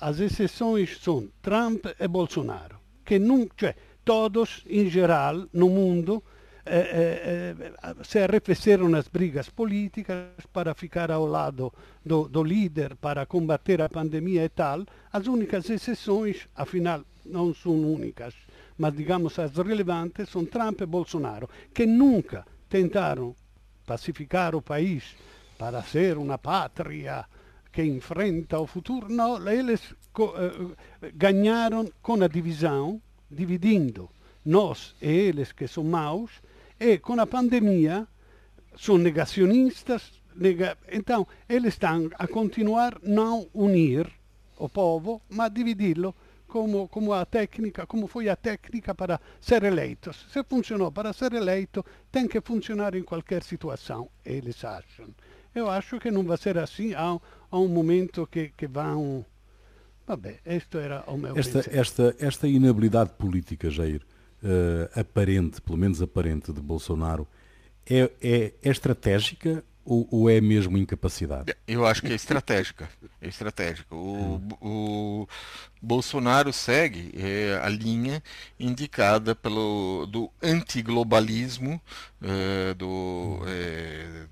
As 0.00 0.20
exceções 0.20 0.98
são 1.00 1.28
Trump 1.42 1.86
e 1.98 2.08
Bolsonaro, 2.08 2.76
que 3.04 3.18
não, 3.18 3.48
cioè, 3.58 3.74
todos 4.04 4.62
em 4.68 4.88
geral 4.88 5.46
no 5.52 5.68
mundo 5.68 6.22
eh, 6.66 7.54
eh, 7.82 7.94
se 8.02 8.18
arrefeceram 8.18 8.88
nas 8.88 9.08
brigas 9.08 9.48
políticas 9.48 10.44
para 10.52 10.74
ficar 10.74 11.10
ao 11.10 11.24
lado 11.24 11.72
do, 12.04 12.28
do, 12.28 12.42
líder 12.42 12.96
para 12.96 13.24
combater 13.24 13.80
a 13.80 13.88
pandemia 13.88 14.44
e 14.44 14.48
tal. 14.48 14.84
As 15.12 15.26
únicas 15.26 15.70
exceções, 15.70 16.48
afinal, 16.54 17.02
não 17.24 17.54
são 17.54 17.72
únicas, 17.72 18.34
mas 18.76 18.94
digamos 18.94 19.38
as 19.38 19.56
relevantes, 19.56 20.28
são 20.28 20.44
Trump 20.44 20.80
e 20.80 20.86
Bolsonaro, 20.86 21.48
que 21.72 21.86
nunca 21.86 22.44
tentaram 22.68 23.34
pacificar 23.86 24.54
o 24.54 24.62
país 24.62 25.14
para 25.56 25.82
ser 25.82 26.18
uma 26.18 26.36
pátria 26.36 27.24
que 27.72 27.82
enfrenta 27.82 28.58
o 28.58 28.66
futuro. 28.66 29.08
Não, 29.08 29.48
eles 29.48 29.92
uh, 29.92 30.76
ganharam 31.14 31.88
com 32.02 32.22
a 32.22 32.28
divisão, 32.28 33.00
dividindo 33.30 34.10
nós 34.44 34.94
e 35.02 35.08
eles 35.08 35.52
que 35.52 35.66
são 35.66 35.84
maus, 35.84 36.30
e 36.78 36.98
com 36.98 37.20
a 37.20 37.26
pandemia 37.26 38.06
são 38.76 38.98
negacionistas. 38.98 40.22
Nega... 40.34 40.76
Então, 40.92 41.26
eles 41.48 41.74
estão 41.74 42.10
a 42.18 42.26
continuar 42.26 42.98
não 43.02 43.48
unir 43.54 44.10
o 44.58 44.68
povo, 44.68 45.22
mas 45.28 45.52
dividi-lo 45.52 46.14
como, 46.46 46.88
como 46.88 47.12
a 47.12 47.24
técnica, 47.26 47.86
como 47.86 48.06
foi 48.06 48.28
a 48.28 48.36
técnica 48.36 48.94
para 48.94 49.20
ser 49.40 49.62
eleito. 49.64 50.12
Se 50.12 50.42
funcionou 50.44 50.92
para 50.92 51.12
ser 51.12 51.32
eleito, 51.32 51.84
tem 52.10 52.26
que 52.26 52.40
funcionar 52.40 52.94
em 52.94 53.02
qualquer 53.02 53.42
situação, 53.42 54.08
eles 54.24 54.64
acham. 54.64 55.08
Eu 55.54 55.70
acho 55.70 55.98
que 55.98 56.10
não 56.10 56.22
vai 56.22 56.36
ser 56.36 56.58
assim, 56.58 56.94
há, 56.94 57.18
há 57.50 57.58
um 57.58 57.68
momento 57.68 58.26
que, 58.26 58.50
que 58.56 58.66
vão... 58.66 59.24
Vabbè, 60.06 60.38
este 60.46 60.78
era 60.78 61.02
o 61.08 61.16
meu 61.16 61.36
esta, 61.36 61.64
esta, 61.68 62.14
esta 62.20 62.46
inabilidade 62.46 63.10
política, 63.18 63.68
Jair, 63.68 64.02
uh, 64.42 65.00
aparente, 65.00 65.60
pelo 65.60 65.78
menos 65.78 66.02
aparente, 66.02 66.52
de 66.52 66.60
Bolsonaro, 66.60 67.26
é, 67.88 68.10
é, 68.20 68.52
é 68.62 68.70
estratégica 68.70 69.62
ou, 69.84 70.08
ou, 70.10 70.28
é 70.28 70.40
mesmo 70.40 70.76
incapacidade? 70.76 71.54
Eu 71.66 71.86
acho 71.86 72.02
que 72.02 72.08
é 72.08 72.14
estratégica. 72.16 72.88
É 73.22 73.28
estratégica. 73.28 73.94
O, 73.94 74.42
o 74.60 75.28
Bolsonaro 75.80 76.52
segue 76.52 77.12
é, 77.16 77.60
a 77.62 77.68
linha 77.68 78.20
indicada 78.58 79.32
pelo 79.32 80.06
do 80.06 80.28
antiglobalismo 80.42 81.80
é, 82.20 82.74
do, 82.74 83.40
é, 83.46 84.26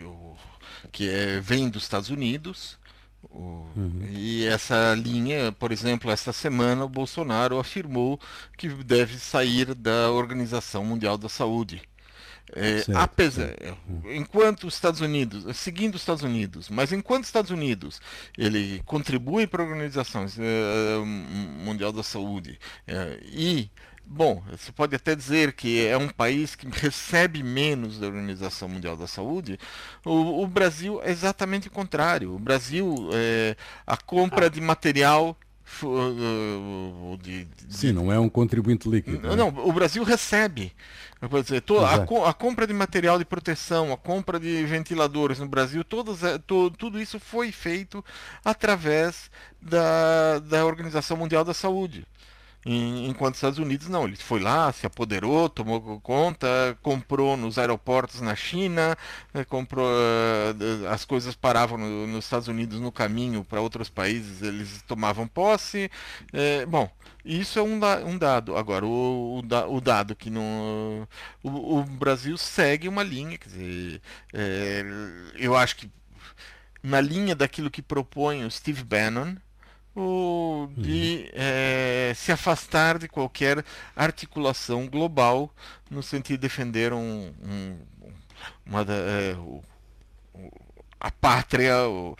do, 0.00 0.34
que 0.90 1.10
é, 1.10 1.40
vem 1.40 1.68
dos 1.68 1.82
Estados 1.82 2.08
Unidos. 2.08 2.78
Uhum. 3.30 4.06
E 4.10 4.46
essa 4.46 4.94
linha, 4.94 5.52
por 5.52 5.72
exemplo, 5.72 6.10
esta 6.10 6.32
semana 6.32 6.84
o 6.84 6.88
Bolsonaro 6.88 7.58
afirmou 7.58 8.20
que 8.56 8.68
deve 8.68 9.18
sair 9.18 9.74
da 9.74 10.10
Organização 10.10 10.84
Mundial 10.84 11.18
da 11.18 11.28
Saúde. 11.28 11.82
É, 12.52 12.84
apesar, 12.94 13.54
enquanto 14.04 14.66
os 14.66 14.74
Estados 14.74 15.00
Unidos, 15.00 15.56
seguindo 15.56 15.94
os 15.94 16.02
Estados 16.02 16.22
Unidos, 16.22 16.68
mas 16.68 16.92
enquanto 16.92 17.22
os 17.22 17.28
Estados 17.28 17.50
Unidos 17.50 18.00
ele 18.36 18.82
contribui 18.84 19.46
para 19.46 19.62
a 19.62 19.66
Organização 19.66 20.26
é, 20.38 21.04
Mundial 21.64 21.90
da 21.90 22.02
Saúde 22.02 22.58
é, 22.86 23.18
e 23.24 23.70
Bom, 24.06 24.42
você 24.50 24.70
pode 24.70 24.94
até 24.94 25.14
dizer 25.14 25.52
que 25.52 25.86
é 25.86 25.96
um 25.96 26.08
país 26.08 26.54
que 26.54 26.68
recebe 26.68 27.42
menos 27.42 27.98
da 27.98 28.06
Organização 28.06 28.68
Mundial 28.68 28.96
da 28.96 29.06
Saúde. 29.06 29.58
O, 30.04 30.42
o 30.42 30.46
Brasil 30.46 31.00
é 31.02 31.10
exatamente 31.10 31.68
o 31.68 31.70
contrário. 31.70 32.34
O 32.34 32.38
Brasil, 32.38 33.10
é, 33.12 33.56
a 33.86 33.96
compra 33.96 34.48
de 34.50 34.60
material 34.60 35.36
de, 37.22 37.44
de, 37.44 37.74
Sim, 37.74 37.92
não 37.92 38.12
é 38.12 38.18
um 38.18 38.28
contribuinte 38.28 38.88
líquido. 38.88 39.34
Não, 39.34 39.50
né? 39.50 39.62
o 39.64 39.72
Brasil 39.72 40.04
recebe. 40.04 40.72
Dizer, 41.42 41.62
to, 41.62 41.78
a, 41.78 41.94
a, 42.28 42.34
compra 42.34 42.66
de 42.66 42.74
material 42.74 43.18
de 43.18 43.24
proteção, 43.24 43.92
a 43.92 43.96
compra 43.96 44.38
de 44.38 44.62
ventiladores 44.66 45.38
no 45.38 45.48
Brasil, 45.48 45.82
todos, 45.82 46.22
é, 46.22 46.36
to, 46.36 46.70
tudo 46.72 47.00
isso 47.00 47.18
foi 47.18 47.50
feito 47.50 48.04
através 48.44 49.30
da, 49.60 50.38
da 50.40 50.66
Organização 50.66 51.16
Mundial 51.16 51.42
da 51.42 51.54
Saúde 51.54 52.06
enquanto 52.66 53.34
os 53.34 53.38
Estados 53.38 53.58
Unidos 53.58 53.88
não, 53.88 54.04
ele 54.04 54.16
foi 54.16 54.40
lá, 54.40 54.72
se 54.72 54.86
apoderou, 54.86 55.48
tomou 55.48 56.00
conta, 56.00 56.76
comprou 56.82 57.36
nos 57.36 57.58
aeroportos 57.58 58.20
na 58.20 58.34
China, 58.34 58.96
né, 59.32 59.44
comprou 59.44 59.86
eh, 59.86 60.88
as 60.88 61.04
coisas 61.04 61.34
paravam 61.34 61.76
no, 61.76 62.06
nos 62.06 62.24
Estados 62.24 62.48
Unidos 62.48 62.80
no 62.80 62.90
caminho 62.90 63.44
para 63.44 63.60
outros 63.60 63.90
países, 63.90 64.42
eles 64.42 64.82
tomavam 64.82 65.26
posse. 65.28 65.90
É, 66.32 66.64
bom, 66.66 66.90
isso 67.24 67.58
é 67.58 67.62
um, 67.62 67.80
um 68.06 68.18
dado. 68.18 68.56
Agora, 68.56 68.84
o, 68.86 69.40
o, 69.40 69.76
o 69.76 69.80
dado 69.80 70.14
que 70.16 70.30
não. 70.30 71.06
O, 71.42 71.78
o, 71.78 71.84
Brasil 71.84 72.36
segue 72.36 72.88
uma 72.88 73.02
linha, 73.02 73.38
quer 73.38 73.48
dizer, 73.48 74.02
é, 74.32 74.84
eu 75.36 75.56
acho 75.56 75.76
que 75.76 75.90
na 76.82 77.00
linha 77.00 77.34
daquilo 77.34 77.70
que 77.70 77.80
propõe 77.80 78.44
o 78.44 78.50
Steve 78.50 78.84
Bannon, 78.84 79.36
ou 79.94 80.66
de 80.76 81.30
é, 81.32 82.12
se 82.16 82.32
afastar 82.32 82.98
de 82.98 83.08
qualquer 83.08 83.64
articulação 83.94 84.88
global 84.88 85.50
no 85.90 86.02
sentido 86.02 86.40
de 86.40 86.48
defender 86.48 86.92
um, 86.92 87.32
um 87.42 87.76
uma, 88.66 88.80
é, 88.82 89.34
o, 89.36 89.62
a 91.00 91.10
pátria, 91.10 91.86
o, 91.88 92.16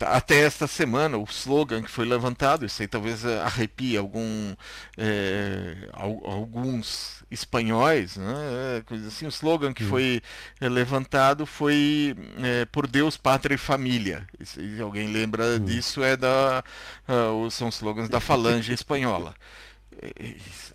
até 0.00 0.40
esta 0.40 0.66
semana 0.66 1.18
o 1.18 1.24
slogan 1.24 1.82
que 1.82 1.90
foi 1.90 2.06
levantado, 2.06 2.64
isso 2.64 2.82
aí 2.82 2.88
talvez 2.88 3.24
arrepie 3.24 3.96
algum, 3.96 4.54
é, 4.96 5.88
alguns 5.92 7.22
espanhóis, 7.30 8.16
né? 8.16 8.82
Coisa 8.86 9.08
assim, 9.08 9.26
o 9.26 9.28
slogan 9.28 9.72
que 9.72 9.84
foi 9.84 10.20
é, 10.60 10.68
levantado 10.68 11.46
foi 11.46 12.16
é, 12.42 12.64
por 12.66 12.86
Deus, 12.86 13.16
pátria 13.16 13.54
e 13.54 13.58
família. 13.58 14.26
Se 14.42 14.80
alguém 14.80 15.12
lembra 15.12 15.44
hum. 15.56 15.64
disso, 15.64 16.02
é 16.02 16.16
da, 16.16 16.64
uh, 17.08 17.50
são 17.50 17.68
slogans 17.68 18.08
da 18.08 18.20
falange 18.20 18.72
espanhola. 18.72 19.34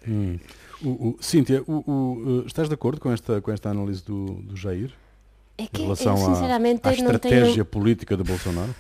Hum. 0.08 0.40
O, 0.82 0.90
o, 0.90 1.18
Cíntia, 1.22 1.64
o, 1.66 1.74
o, 1.90 2.44
estás 2.46 2.68
de 2.68 2.74
acordo 2.74 3.00
com 3.00 3.12
esta, 3.12 3.42
com 3.42 3.52
esta 3.52 3.70
análise 3.70 4.04
do, 4.04 4.26
do 4.42 4.56
Jair? 4.56 4.92
É 5.58 5.68
que, 5.68 5.82
em 5.82 5.84
relação 5.84 6.18
sinceramente, 6.18 6.82
à, 6.84 6.90
à 6.90 6.94
estratégia 6.94 7.54
tenho... 7.54 7.66
política 7.66 8.18
de 8.18 8.24
Bolsonaro? 8.24 8.76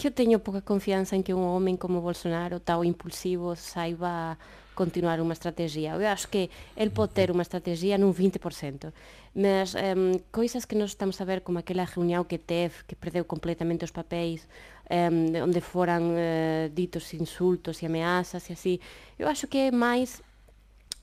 Que 0.00 0.06
eu 0.06 0.10
tenho 0.10 0.40
pouca 0.40 0.62
confiança 0.62 1.14
em 1.14 1.20
que 1.20 1.34
um 1.34 1.44
homem 1.44 1.76
como 1.76 2.00
Bolsonaro, 2.00 2.58
tão 2.58 2.82
impulsivo, 2.82 3.54
saiba 3.54 4.38
continuar 4.74 5.20
uma 5.20 5.34
estratégia. 5.34 5.90
Eu 5.90 6.08
acho 6.08 6.26
que 6.26 6.48
ele 6.74 6.88
pode 6.88 7.12
ter 7.12 7.30
uma 7.30 7.42
estratégia 7.42 7.98
num 7.98 8.10
20%, 8.10 8.94
mas 9.34 9.74
um, 9.74 10.18
coisas 10.32 10.64
que 10.64 10.74
nós 10.74 10.88
estamos 10.88 11.20
a 11.20 11.24
ver, 11.26 11.42
como 11.42 11.58
aquela 11.58 11.84
reunião 11.84 12.24
que 12.24 12.38
teve, 12.38 12.76
que 12.88 12.94
perdeu 12.94 13.26
completamente 13.26 13.84
os 13.84 13.90
papéis, 13.90 14.48
um, 14.90 15.42
onde 15.44 15.60
foram 15.60 16.12
uh, 16.12 16.70
ditos 16.72 17.12
insultos 17.12 17.82
e 17.82 17.84
ameaças 17.84 18.48
e 18.48 18.54
assim, 18.54 18.78
eu 19.18 19.28
acho 19.28 19.46
que 19.46 19.58
é 19.58 19.70
mais 19.70 20.22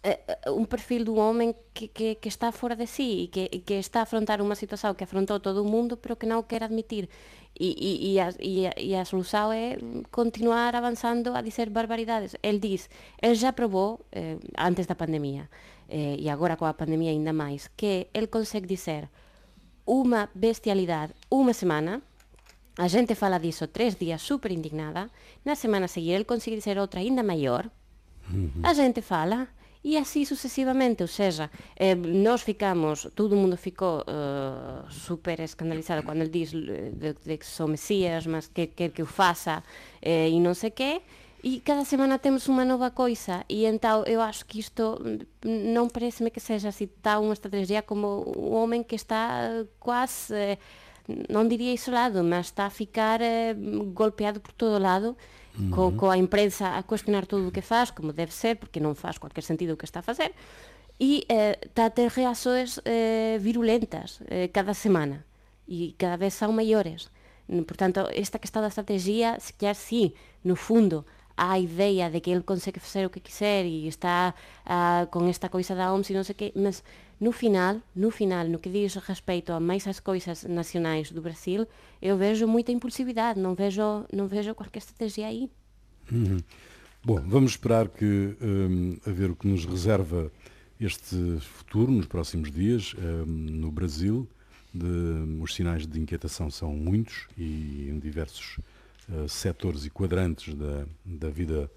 uh, 0.04 0.54
um 0.54 0.66
perfil 0.66 1.06
do 1.06 1.16
homem 1.18 1.54
que, 1.72 1.88
que, 1.88 2.16
que, 2.16 2.27
está 2.30 2.51
fora 2.51 2.75
de 2.75 2.88
si 2.88 3.25
e 3.25 3.27
que, 3.27 3.48
que 3.60 3.75
está 3.75 4.00
a 4.00 4.04
afrontar 4.04 4.42
uma 4.42 4.56
situação 4.56 4.96
que 4.96 5.04
afrontou 5.04 5.39
todo 5.39 5.62
o 5.62 5.66
mundo, 5.70 5.96
pero 5.96 6.16
que 6.16 6.25
não 6.25 6.42
quer 6.42 6.63
admitir 6.63 7.08
A, 7.60 8.28
a, 8.28 8.82
e, 8.82 8.96
a, 8.96 9.04
solução 9.04 9.52
é 9.52 9.78
continuar 10.12 10.76
avançando 10.76 11.36
a 11.36 11.42
dizer 11.42 11.70
barbaridades. 11.70 12.36
Ele 12.44 12.60
diz, 12.60 12.90
ele 13.22 13.36
já 13.36 13.52
provou, 13.52 14.00
eh, 14.12 14.38
antes 14.58 14.86
da 14.86 14.94
pandemia, 14.94 15.50
eh, 15.90 16.18
e 16.20 16.30
agora 16.30 16.56
com 16.56 16.66
a 16.66 16.74
pandemia 16.74 17.12
ainda 17.12 17.34
mais, 17.34 17.68
que 17.76 18.08
ele 18.14 18.28
consegue 18.28 18.68
dizer 18.68 19.10
uma 19.86 20.30
bestialidade 20.36 21.14
uma 21.32 21.54
semana, 21.54 22.02
a 22.78 22.88
gente 22.88 23.16
fala 23.16 23.40
disso 23.40 23.68
três 23.68 23.96
dias 23.96 24.22
super 24.22 24.52
indignada, 24.52 25.10
na 25.44 25.56
semana 25.56 25.88
seguinte 25.88 26.14
ele 26.14 26.26
consegue 26.26 26.58
dizer 26.58 26.78
outra 26.78 27.00
ainda 27.00 27.24
maior, 27.24 27.68
uhum. 28.30 28.62
a 28.62 28.74
gente 28.74 29.02
fala, 29.02 29.48
e 29.88 29.96
assim 29.96 30.25
sucessivamente, 30.25 31.01
ou 31.01 31.08
seja, 31.08 31.50
eh, 31.77 31.96
nós 31.96 32.41
ficamos, 32.41 33.08
todo 33.15 33.38
mundo 33.38 33.56
ficou 33.56 34.01
uh, 34.01 34.91
super 34.91 35.39
escandalizado 35.39 36.03
quando 36.03 36.20
ele 36.24 36.29
diz 36.29 36.53
eh, 36.53 36.91
de, 36.91 37.13
de 37.13 37.38
que 37.38 37.46
sou 37.46 37.70
Messias, 37.70 38.27
mas 38.27 38.50
que 38.50 38.67
quer 38.67 38.89
que 38.89 39.01
o 39.01 39.06
faça 39.06 39.63
eh, 40.01 40.27
e 40.27 40.41
não 40.41 40.53
sei 40.53 40.72
o 40.72 40.74
quê, 40.74 41.01
e 41.41 41.62
cada 41.62 41.86
semana 41.86 42.20
temos 42.20 42.50
uma 42.50 42.65
nova 42.65 42.91
coisa. 42.91 43.46
E 43.48 43.63
então 43.65 44.03
eu 44.06 44.20
acho 44.20 44.46
que 44.46 44.60
isto 44.60 45.00
não 45.46 45.88
parece-me 45.88 46.29
que 46.32 46.41
seja 46.41 46.67
assim 46.67 46.89
tão 47.01 47.24
uma 47.24 47.34
estratégia 47.34 47.82
como 47.82 48.25
um 48.38 48.56
homem 48.56 48.84
que 48.84 48.96
está 48.96 49.63
quase, 49.79 50.34
non 51.08 51.48
diría 51.48 51.72
isolado, 51.72 52.22
mas 52.22 52.52
está 52.52 52.68
a 52.68 52.74
ficar 52.74 53.24
eh, 53.24 53.56
golpeado 53.96 54.44
por 54.44 54.52
todo 54.52 54.80
lado, 54.80 55.16
co, 55.72 55.96
coa 55.98 56.18
imprensa 56.18 56.78
a 56.78 56.84
cuestionar 56.84 57.26
todo 57.26 57.48
o 57.48 57.52
que 57.56 57.66
faz, 57.66 57.90
como 57.92 58.14
deve 58.14 58.32
ser, 58.32 58.60
porque 58.60 58.84
non 58.84 58.94
faz 58.94 59.18
cualquier 59.18 59.44
sentido 59.44 59.74
o 59.74 59.80
que 59.80 59.88
está 59.88 60.04
a 60.04 60.06
facer, 60.06 60.36
e 61.00 61.26
eh, 61.30 61.58
está 61.62 61.90
a 61.90 61.94
ter 61.94 62.14
reaxoes 62.14 62.82
eh, 62.86 63.40
virulentas 63.42 64.22
eh, 64.30 64.50
cada 64.54 64.78
semana, 64.78 65.26
e 65.66 65.98
cada 65.98 66.18
vez 66.18 66.34
son 66.38 66.54
maiores. 66.54 67.10
Portanto, 67.48 68.12
esta 68.12 68.40
que 68.40 68.48
está 68.48 68.60
da 68.60 68.68
estrategia, 68.68 69.40
se 69.40 69.56
quer 69.56 69.76
sí, 69.76 70.14
no 70.44 70.60
fundo, 70.60 71.08
a 71.38 71.60
ideia 71.60 72.10
de 72.10 72.20
que 72.20 72.32
ele 72.32 72.41
consegue 72.41 72.79
fazer 72.79 73.06
o 73.06 73.10
que 73.12 73.20
quiser 73.20 73.63
e 73.63 73.88
está 73.88 74.34
uh, 74.65 75.06
com 75.08 75.27
esta 75.29 75.48
coisa 75.48 75.75
da 75.75 75.94
OMS 75.94 76.12
e 76.12 76.15
não 76.15 76.24
sei 76.24 76.34
o 76.34 76.36
quê, 76.36 76.51
mas 76.56 76.84
no 77.22 77.32
final, 77.32 77.79
no 77.96 78.10
final, 78.10 78.48
no 78.48 78.58
que 78.58 78.70
diz 78.70 78.96
respeito 78.96 79.53
a 79.53 79.60
mais 79.60 79.88
as 79.88 80.00
coisas 80.00 80.44
nacionais 80.44 81.12
do 81.12 81.22
Brasil, 81.22 81.67
eu 82.01 82.17
vejo 82.17 82.48
muita 82.48 82.72
impulsividade, 82.72 83.39
não 83.39 83.53
vejo, 83.53 84.06
não 84.12 84.27
vejo 84.27 84.56
qualquer 84.56 84.79
estratégia 84.79 85.27
aí. 85.27 85.50
Uhum. 86.12 86.39
Bom, 87.03 87.22
vamos 87.25 87.51
esperar 87.51 87.88
que 87.88 88.36
um, 88.41 88.98
a 89.06 89.12
ver 89.12 89.29
o 89.29 89.36
que 89.36 89.48
nos 89.48 89.65
reserva 89.65 90.32
este 90.79 91.39
futuro 91.39 91.91
nos 91.91 92.08
próximos 92.08 92.51
dias 92.51 92.96
um, 92.98 93.25
no 93.25 93.72
Brasil. 93.72 94.27
De, 94.74 95.41
os 95.41 95.56
sinais 95.56 95.88
de 95.88 96.00
inquietação 96.00 96.51
são 96.51 96.72
muitos 96.74 97.27
e 97.38 97.89
em 97.89 97.98
diversos 97.98 98.60
uh, 99.10 99.28
setores 99.28 99.86
e 99.86 99.90
quadrantes 99.90 100.54
da, 100.54 100.86
da 101.06 101.30
vida 101.30 101.70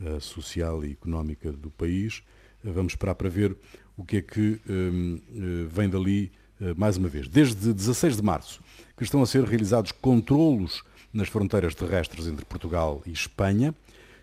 uh, 0.00 0.20
social 0.20 0.84
e 0.84 0.92
económica 0.92 1.52
do 1.52 1.70
país. 1.70 2.22
Uh, 2.64 2.72
vamos 2.72 2.92
esperar 2.92 3.14
para 3.14 3.28
ver 3.28 3.56
o 3.96 4.04
que 4.04 4.18
é 4.18 4.22
que 4.22 4.58
um, 4.66 5.20
eh, 5.28 5.68
vem 5.68 5.86
dali 5.86 6.32
mais 6.74 6.96
uma 6.96 7.08
vez. 7.08 7.28
Desde 7.28 7.70
16 7.70 8.16
de 8.16 8.22
março 8.22 8.62
que 8.96 9.04
estão 9.04 9.22
a 9.22 9.26
ser 9.26 9.44
realizados 9.44 9.92
controlos 9.92 10.82
nas 11.12 11.28
fronteiras 11.28 11.74
terrestres 11.74 12.26
entre 12.26 12.44
Portugal 12.44 13.02
e 13.04 13.12
Espanha. 13.12 13.74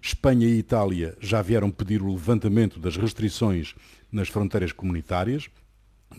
Espanha 0.01 0.47
e 0.47 0.57
Itália 0.57 1.15
já 1.19 1.41
vieram 1.41 1.69
pedir 1.69 2.01
o 2.01 2.11
levantamento 2.11 2.79
das 2.79 2.95
restrições 2.95 3.75
nas 4.11 4.29
fronteiras 4.29 4.71
comunitárias, 4.71 5.49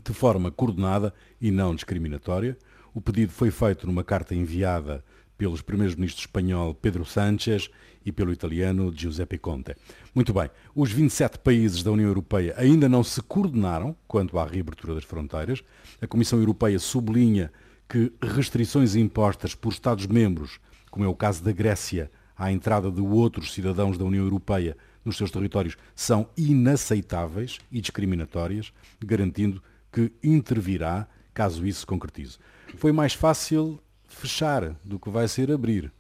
de 0.05 0.13
forma 0.13 0.51
coordenada 0.51 1.13
e 1.41 1.51
não 1.51 1.75
discriminatória. 1.75 2.57
O 2.95 3.01
pedido 3.01 3.33
foi 3.33 3.51
feito 3.51 3.87
numa 3.87 4.05
carta 4.05 4.35
enviada 4.35 5.05
pelos 5.39 5.63
primeiros-ministros 5.63 6.25
espanhol 6.25 6.75
Pedro 6.75 7.05
Sánchez 7.05 7.71
e 8.05 8.11
pelo 8.11 8.33
italiano 8.33 8.93
Giuseppe 8.95 9.39
Conte. 9.39 9.77
Muito 10.15 10.35
bem, 10.35 10.51
os 10.75 10.91
27 10.91 11.39
países 11.39 11.83
da 11.83 11.93
União 11.93 12.09
Europeia 12.09 12.55
ainda 12.59 12.89
não 12.89 13.05
se 13.05 13.23
coordenaram 13.23 13.97
quanto 14.09 14.39
à 14.39 14.45
reabertura 14.45 14.97
das 14.97 15.05
fronteiras. 15.05 15.63
A 16.03 16.07
Comissão 16.07 16.41
Europeia 16.41 16.79
sublinha 16.79 17.53
que 17.89 18.13
restrições 18.21 18.97
impostas 18.97 19.55
por 19.55 19.73
Estados-membros, 19.73 20.59
como 20.91 21.05
é 21.05 21.09
o 21.09 21.15
caso 21.15 21.43
da 21.43 21.53
Grécia, 21.53 22.11
à 22.37 22.53
entrada 22.53 22.91
de 22.91 23.01
outros 23.01 23.53
cidadãos 23.53 23.97
da 23.97 24.05
União 24.05 24.25
Europeia 24.25 24.77
nos 25.05 25.17
seus 25.17 25.31
territórios, 25.31 25.77
são 25.95 26.29
inaceitáveis 26.37 27.59
e 27.71 27.81
discriminatórias, 27.81 28.73
garantindo 29.01 29.63
que 29.93 30.13
intervirá 30.23 31.09
caso 31.33 31.65
isso 31.67 31.81
se 31.81 31.87
concretize. 31.87 32.37
Foi 32.77 32.93
mais 32.93 33.15
fácil 33.15 33.81
fechar 34.09 34.75
do 34.85 34.99
que 34.99 35.11
vai 35.11 35.29
ser 35.29 35.53
abrir. 35.53 35.93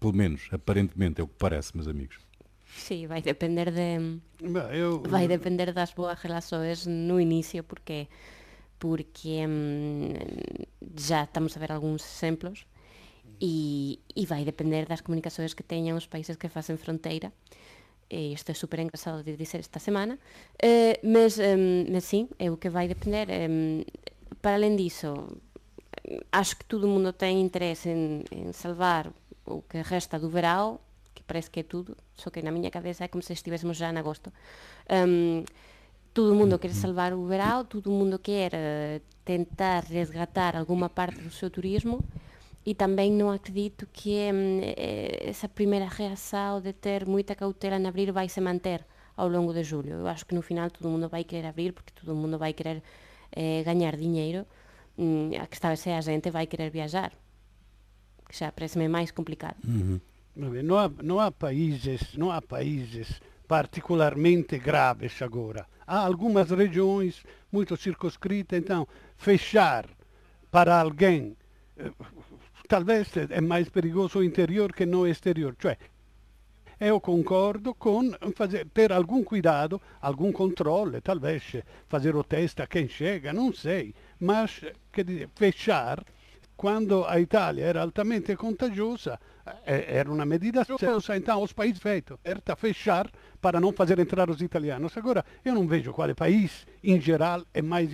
Pelo 0.00 0.14
menos, 0.14 0.48
aparentemente, 0.52 1.20
é 1.20 1.24
o 1.24 1.28
que 1.28 1.34
parece, 1.38 1.76
meus 1.76 1.88
amigos. 1.88 2.18
Sim, 2.66 3.06
vai 3.06 3.20
depender 3.20 3.70
de 3.70 4.20
eu... 4.72 5.02
vai 5.02 5.26
depender 5.26 5.72
das 5.72 5.92
boas 5.92 6.18
relações 6.20 6.86
no 6.86 7.20
início, 7.20 7.64
porque 7.64 8.08
porque 8.78 9.44
hum, 9.44 10.14
já 10.96 11.24
estamos 11.24 11.56
a 11.56 11.60
ver 11.60 11.72
alguns 11.72 12.04
exemplos 12.16 12.64
e, 13.40 13.98
e 14.14 14.24
vai 14.24 14.44
depender 14.44 14.86
das 14.86 15.00
comunicações 15.00 15.52
que 15.52 15.62
tenham 15.62 15.96
os 15.96 16.06
países 16.06 16.36
que 16.36 16.48
fazem 16.48 16.76
fronteira. 16.76 17.32
E 18.10 18.32
isto 18.32 18.50
é 18.50 18.54
super 18.54 18.78
engraçado 18.78 19.22
de 19.22 19.36
dizer 19.36 19.58
esta 19.58 19.78
semana, 19.78 20.14
uh, 20.14 21.06
mas, 21.06 21.38
um, 21.38 21.92
mas 21.92 22.04
sim, 22.04 22.28
é 22.38 22.50
o 22.50 22.56
que 22.56 22.70
vai 22.70 22.88
depender. 22.88 23.28
Um, 23.28 23.82
para 24.40 24.54
além 24.54 24.76
disso, 24.76 25.36
acho 26.32 26.56
que 26.56 26.64
todo 26.64 26.86
mundo 26.86 27.12
tem 27.12 27.40
interesse 27.40 27.88
em, 27.88 28.24
em, 28.30 28.52
salvar 28.52 29.10
o 29.44 29.62
que 29.62 29.80
resta 29.82 30.18
do 30.18 30.28
verão, 30.28 30.78
que 31.14 31.22
parece 31.22 31.50
que 31.50 31.60
é 31.60 31.62
tudo, 31.62 31.96
só 32.14 32.30
que 32.30 32.42
na 32.42 32.50
minha 32.50 32.70
cabeça 32.70 33.04
é 33.04 33.08
como 33.08 33.22
se 33.22 33.32
estivéssemos 33.32 33.76
já 33.76 33.90
em 33.90 33.96
agosto. 33.96 34.32
Um, 34.90 35.44
todo 36.12 36.34
mundo 36.34 36.58
quer 36.58 36.70
salvar 36.70 37.12
o 37.12 37.26
verão, 37.26 37.64
todo 37.64 37.90
mundo 37.90 38.18
quer 38.18 38.52
uh, 38.52 39.02
tentar 39.24 39.84
resgatar 39.84 40.56
alguma 40.56 40.88
parte 40.88 41.20
do 41.20 41.30
seu 41.30 41.50
turismo 41.50 42.04
e 42.64 42.74
também 42.74 43.10
não 43.10 43.30
acredito 43.30 43.88
que 43.92 44.30
um, 44.32 44.60
essa 45.26 45.48
primeira 45.48 45.86
reação 45.86 46.60
de 46.60 46.72
ter 46.72 47.06
muita 47.06 47.34
cautela 47.34 47.76
em 47.76 47.86
abrir 47.86 48.12
vai 48.12 48.28
se 48.28 48.40
manter 48.40 48.84
ao 49.16 49.28
longo 49.28 49.52
de 49.52 49.64
julho. 49.64 49.90
Eu 49.94 50.06
acho 50.06 50.24
que 50.24 50.34
no 50.34 50.42
final 50.42 50.70
todo 50.70 50.88
mundo 50.88 51.08
vai 51.08 51.24
querer 51.24 51.46
abrir 51.46 51.72
porque 51.72 51.92
todo 51.92 52.14
mundo 52.14 52.38
vai 52.38 52.52
querer 52.52 52.82
eh, 53.32 53.62
ganhar 53.64 53.96
dinheiro 53.96 54.46
A 55.40 55.46
questão 55.46 55.70
é 55.70 55.76
se 55.76 55.90
a 55.90 56.00
gente 56.00 56.30
vai 56.30 56.46
querer 56.46 56.70
viajar, 56.70 57.12
que 58.28 58.36
já 58.36 58.50
parece-me 58.50 58.88
mais 58.88 59.10
complicado. 59.10 59.56
Uhum. 59.64 60.00
Não, 60.34 60.78
há, 60.78 60.90
não 61.02 61.20
há 61.20 61.30
países, 61.30 62.16
não 62.16 62.30
há 62.30 62.42
países 62.42 63.20
particularmente 63.46 64.58
graves 64.58 65.22
agora. 65.22 65.66
Há 65.86 65.98
algumas 66.04 66.50
regiões 66.50 67.24
muito 67.50 67.76
circunscritas, 67.76 68.58
então 68.58 68.86
fechar 69.16 69.86
para 70.50 70.78
alguém 70.78 71.36
eh, 71.76 71.90
talvez 72.68 73.08
é 73.30 73.40
mais 73.40 73.68
perigoso 73.68 74.18
o 74.18 74.24
interior 74.24 74.72
que 74.72 74.84
no 74.84 75.06
exterior. 75.06 75.56
Cioè, 75.58 75.78
eu 76.78 77.00
concordo 77.00 77.74
com 77.74 78.12
fazer, 78.36 78.66
ter 78.66 78.92
algum 78.92 79.24
cuidado, 79.24 79.80
algum 80.00 80.30
controle, 80.30 81.00
talvez 81.00 81.56
fazer 81.88 82.14
o 82.14 82.22
teste 82.22 82.62
a 82.62 82.66
quem 82.66 82.88
chega, 82.88 83.32
não 83.32 83.52
sei, 83.52 83.94
mas 84.20 84.60
quer 84.92 85.04
dizer, 85.04 85.28
fechar 85.34 86.04
quando 86.56 87.04
a 87.04 87.20
Itália 87.20 87.64
era 87.64 87.82
altamente 87.82 88.34
contagiosa, 88.34 89.18
eh, 89.64 89.96
era 89.98 90.10
uma 90.10 90.26
medida 90.26 90.66
então 91.16 91.42
os 91.42 91.52
países 91.52 91.80
feitos 91.80 92.18
era 92.24 92.42
fechar 92.56 93.08
para 93.40 93.60
não 93.60 93.72
fazer 93.72 93.98
entrar 93.98 94.28
os 94.28 94.42
italianos. 94.42 94.96
Agora, 94.96 95.24
eu 95.44 95.54
não 95.54 95.66
vejo 95.66 95.92
qual 95.92 96.12
país, 96.14 96.66
em 96.82 97.00
geral, 97.00 97.44
é 97.54 97.62
mais... 97.62 97.90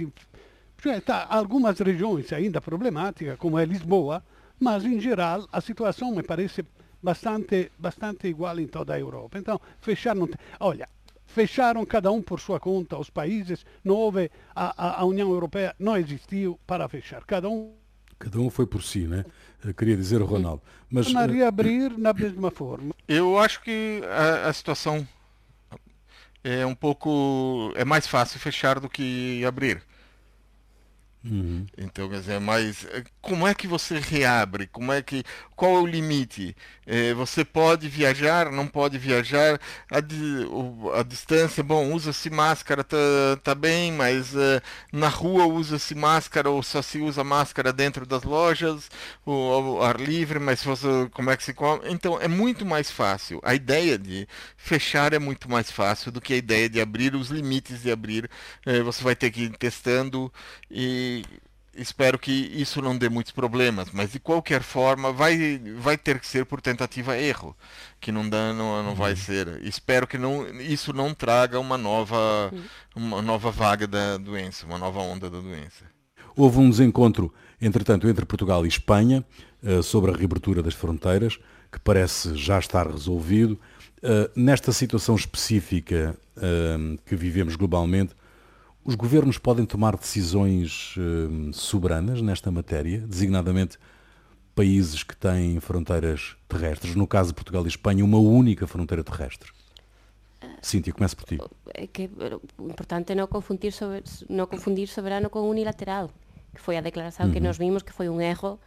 Cioè, 0.81 1.01
tá, 1.01 1.27
algumas 1.31 1.79
regiões 1.79 2.33
ainda 2.33 2.61
problemáticas, 2.61 3.39
como 3.39 3.59
é 3.59 3.65
Lisboa, 3.65 4.23
mas, 4.59 4.85
em 4.85 4.99
geral, 5.01 5.47
a 5.53 5.61
situação 5.61 6.15
me 6.15 6.23
parece 6.23 6.65
bastante, 7.03 7.71
bastante 7.79 8.29
igual 8.29 8.59
em 8.59 8.67
toda 8.67 8.95
a 8.95 8.99
Europa. 8.99 9.39
Então, 9.39 9.61
fechar 9.81 10.15
não. 10.15 10.29
Olha, 10.61 10.89
fecharam 11.35 11.85
cada 11.85 12.11
um 12.13 12.23
por 12.23 12.39
sua 12.41 12.61
conta 12.61 12.97
os 12.97 13.11
países, 13.11 13.67
não 13.83 13.97
houve, 13.97 14.31
a, 14.55 15.01
a 15.01 15.05
União 15.05 15.29
Europeia 15.31 15.75
não 15.79 15.97
existiu 15.97 16.59
para 16.65 16.89
fechar, 16.89 17.25
cada 17.25 17.49
um 17.49 17.75
Cada 18.17 18.39
um 18.39 18.49
foi 18.49 18.65
por 18.65 18.81
si, 18.81 19.09
né? 19.09 19.25
Eu 19.63 19.75
queria 19.75 19.97
dizer 19.97 20.23
o 20.23 20.25
Ronaldo. 20.25 20.63
Mas 20.89 21.13
na 21.13 21.27
reabrir 21.27 21.99
na 21.99 22.13
mesma 22.13 22.51
forma. 22.51 22.95
Eu 23.09 23.37
acho 23.39 23.61
que 23.61 24.01
a, 24.09 24.49
a, 24.49 24.53
situação 24.53 25.07
é 26.45 26.65
um 26.65 26.77
pouco 26.77 27.73
é 27.75 27.85
mais 27.85 28.07
fácil 28.07 28.39
fechar 28.39 28.79
do 28.79 28.89
que 28.89 29.45
abrir. 29.45 29.83
Uhum. 31.25 31.65
Então, 31.79 32.09
quer 32.11 32.21
dizer, 32.21 32.39
mas 32.39 32.85
eh, 32.91 33.03
como 33.23 33.49
é 33.49 33.55
que 33.55 33.67
você 33.67 33.99
reabre? 33.99 34.67
Como 34.67 34.93
é 34.93 35.01
que 35.01 35.25
qual 35.57 35.77
é 35.77 35.81
o 35.81 35.87
limite? 35.87 36.55
É, 36.87 37.15
você 37.15 37.45
pode 37.45 37.89
viajar, 37.89 38.51
não 38.53 38.67
pode 38.67 38.99
viajar? 38.99 39.59
A, 39.91 40.01
di, 40.01 40.17
a 40.95 41.03
distância, 41.03 41.63
bom, 41.63 41.93
usa-se 41.93 42.29
máscara, 42.29 42.85
tá, 42.85 42.97
tá 43.43 43.55
bem, 43.55 43.93
mas 43.93 44.35
uh, 44.35 44.61
na 44.93 45.09
rua 45.09 45.47
usa-se 45.47 45.95
máscara 45.95 46.51
ou 46.51 46.63
só 46.63 46.83
se 46.83 46.99
usa 47.01 47.25
máscara 47.25 47.73
dentro 47.73 48.05
das 48.05 48.23
lojas, 48.23 48.91
o, 49.25 49.81
ar 49.81 49.99
livre, 49.99 50.39
mas 50.39 50.63
você, 50.63 51.09
como 51.13 51.31
é 51.31 51.37
que 51.37 51.45
se 51.45 51.55
come? 51.55 51.83
Então, 51.89 52.21
é 52.21 52.29
muito 52.29 52.67
mais 52.67 52.91
fácil. 52.91 53.41
A 53.43 53.55
ideia 53.55 53.97
de 53.97 54.29
fechar 54.57 55.13
é 55.15 55.19
muito 55.19 55.51
mais 55.51 55.71
fácil 55.71 56.13
do 56.13 56.21
que 56.21 56.35
a 56.35 56.37
ideia 56.37 56.69
de 56.69 56.81
abrir 56.81 57.15
os 57.15 57.29
limites 57.29 57.83
de 57.83 57.91
abrir. 57.91 58.29
É, 58.67 58.83
você 58.83 59.03
vai 59.03 59.15
ter 59.17 59.31
que 59.31 59.45
ir 59.45 59.57
testando 59.57 60.33
e 60.71 61.14
espero 61.77 62.19
que 62.19 62.31
isso 62.33 62.81
não 62.81 62.97
dê 62.97 63.09
muitos 63.09 63.33
problemas, 63.33 63.89
mas 63.93 64.13
de 64.13 64.19
qualquer 64.19 64.63
forma 64.63 65.13
vai, 65.13 65.61
vai 65.79 65.99
ter 65.99 66.19
que 66.19 66.27
ser 66.27 66.47
por 66.47 66.61
tentativa 66.61 67.17
erro, 67.17 67.57
que 68.01 68.13
não 68.13 68.29
dá, 68.29 68.53
não, 68.53 68.83
não 68.83 68.95
vai 68.95 69.13
uhum. 69.13 69.17
ser. 69.17 69.61
Espero 69.63 70.07
que 70.07 70.17
não, 70.17 70.47
isso 70.61 70.93
não 70.93 71.13
traga 71.13 71.59
uma 71.59 71.77
nova, 71.77 72.53
uma 72.95 73.21
nova 73.21 73.51
vaga 73.51 73.87
da 73.87 74.17
doença, 74.17 74.67
uma 74.67 74.79
nova 74.79 75.01
onda 75.01 75.29
da 75.29 75.41
doença. 75.41 75.85
Houve 76.37 76.59
um 76.59 76.71
desencontro, 76.71 77.33
entretanto, 77.61 78.09
entre 78.09 78.25
Portugal 78.25 78.65
e 78.65 78.69
Espanha 78.69 79.25
eh, 79.63 79.83
sobre 79.83 80.11
a 80.11 80.17
reabertura 80.17 80.63
das 80.63 80.75
fronteiras, 80.75 81.39
que 81.71 81.79
parece 81.79 82.37
já 82.37 82.59
estar 82.59 82.89
resolvido. 82.89 83.59
Eh, 84.03 84.31
nesta 84.35 84.73
situação 84.73 85.15
específica 85.15 86.17
eh, 86.37 86.99
que 87.07 87.15
vivemos 87.15 87.55
globalmente, 87.57 88.15
os 88.85 88.95
governos 88.95 89.39
podem 89.39 89.65
tomar 89.65 89.97
decisões 89.97 90.95
uh, 90.97 91.53
soberanas 91.53 92.21
nesta 92.21 92.51
matéria, 92.51 92.99
designadamente 93.01 93.79
países 94.55 95.03
que 95.03 95.17
têm 95.17 95.59
fronteiras 95.59 96.37
terrestres, 96.47 96.95
no 96.95 97.07
caso 97.07 97.31
de 97.31 97.35
Portugal 97.35 97.65
e 97.65 97.69
Espanha, 97.69 98.05
uma 98.05 98.19
única 98.19 98.67
fronteira 98.67 99.03
terrestre. 99.03 99.51
Cíntia, 100.61 100.93
começa 100.93 101.17
por 101.17 101.25
ti. 101.25 101.39
É 101.75 101.87
que 101.87 102.11
o 102.59 102.69
importante 102.69 103.13
é 103.13 103.15
não 103.15 103.27
confundir, 103.27 103.73
sobre, 103.73 104.03
não 104.29 104.47
confundir 104.47 104.87
soberano 104.87 105.29
com 105.29 105.41
unilateral, 105.49 106.11
que 106.55 106.61
foi 106.61 106.77
a 106.77 106.81
declaração 106.81 107.27
uhum. 107.27 107.33
que 107.33 107.41
nós 107.41 107.59
vimos 107.59 107.83
que 107.83 107.93
foi 107.93 108.09
um 108.09 108.21
erro 108.21 108.59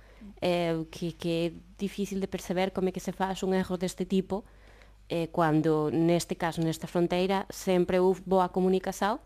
eh, 0.41 0.75
que, 0.91 1.11
que 1.13 1.29
é 1.29 1.51
difícil 1.77 2.19
de 2.19 2.27
perceber 2.27 2.71
como 2.71 2.89
é 2.89 2.91
que 2.91 2.99
se 2.99 3.11
faz 3.11 3.41
um 3.43 3.53
erro 3.53 3.77
deste 3.77 4.03
tipo 4.05 4.43
eh, 5.09 5.27
quando, 5.31 5.89
neste 5.91 6.35
caso, 6.35 6.61
nesta 6.61 6.85
fronteira, 6.85 7.45
sempre 7.49 7.99
houve 7.99 8.21
boa 8.25 8.49
comunicação 8.49 9.19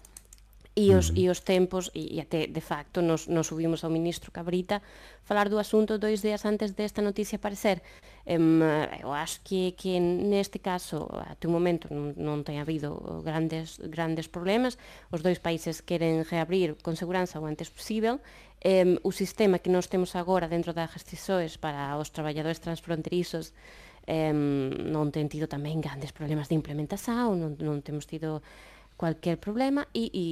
e 0.76 0.96
os, 0.96 1.12
mm. 1.12 1.18
e 1.18 1.30
os 1.30 1.40
tempos, 1.42 1.92
e, 1.94 2.16
e 2.16 2.22
até 2.22 2.48
de 2.48 2.62
facto 2.62 3.02
nos, 3.02 3.28
nos 3.28 3.48
subimos 3.48 3.84
ao 3.84 3.92
ministro 3.92 4.32
Cabrita 4.32 4.82
falar 5.24 5.50
do 5.50 5.60
asunto 5.60 6.00
dois 6.00 6.22
días 6.22 6.46
antes 6.46 6.72
desta 6.72 7.02
noticia 7.02 7.36
aparecer. 7.36 7.82
Um, 8.26 8.62
eu 9.02 9.12
acho 9.12 9.42
que, 9.44 9.74
que 9.74 10.00
neste 10.00 10.60
caso, 10.60 11.10
até 11.28 11.48
o 11.48 11.52
momento, 11.52 11.92
non, 11.92 12.16
non 12.16 12.48
ten 12.48 12.64
habido 12.64 13.20
grandes, 13.20 13.84
grandes 13.84 14.32
problemas. 14.32 14.80
Os 15.12 15.20
dois 15.20 15.44
países 15.44 15.84
queren 15.84 16.24
reabrir 16.24 16.80
con 16.80 16.96
seguranza 16.96 17.42
o 17.42 17.46
antes 17.46 17.68
posible. 17.68 18.24
Um, 18.64 18.96
o 19.04 19.12
sistema 19.12 19.60
que 19.60 19.74
nós 19.74 19.90
temos 19.92 20.16
agora 20.16 20.48
dentro 20.48 20.72
da 20.72 20.88
Gestisoes 20.88 21.58
para 21.58 21.98
os 22.00 22.14
traballadores 22.14 22.62
transfronterizos 22.62 23.52
um, 24.08 24.70
non 24.90 25.12
ten 25.14 25.28
tido 25.28 25.46
tamén 25.46 25.82
grandes 25.82 26.14
problemas 26.14 26.50
de 26.50 26.58
implementación, 26.58 27.38
non, 27.38 27.52
non 27.60 27.82
temos 27.86 28.10
tido 28.10 28.42
cualquier 29.02 29.42
problema 29.42 29.88
e, 29.98 30.14
e, 30.14 30.26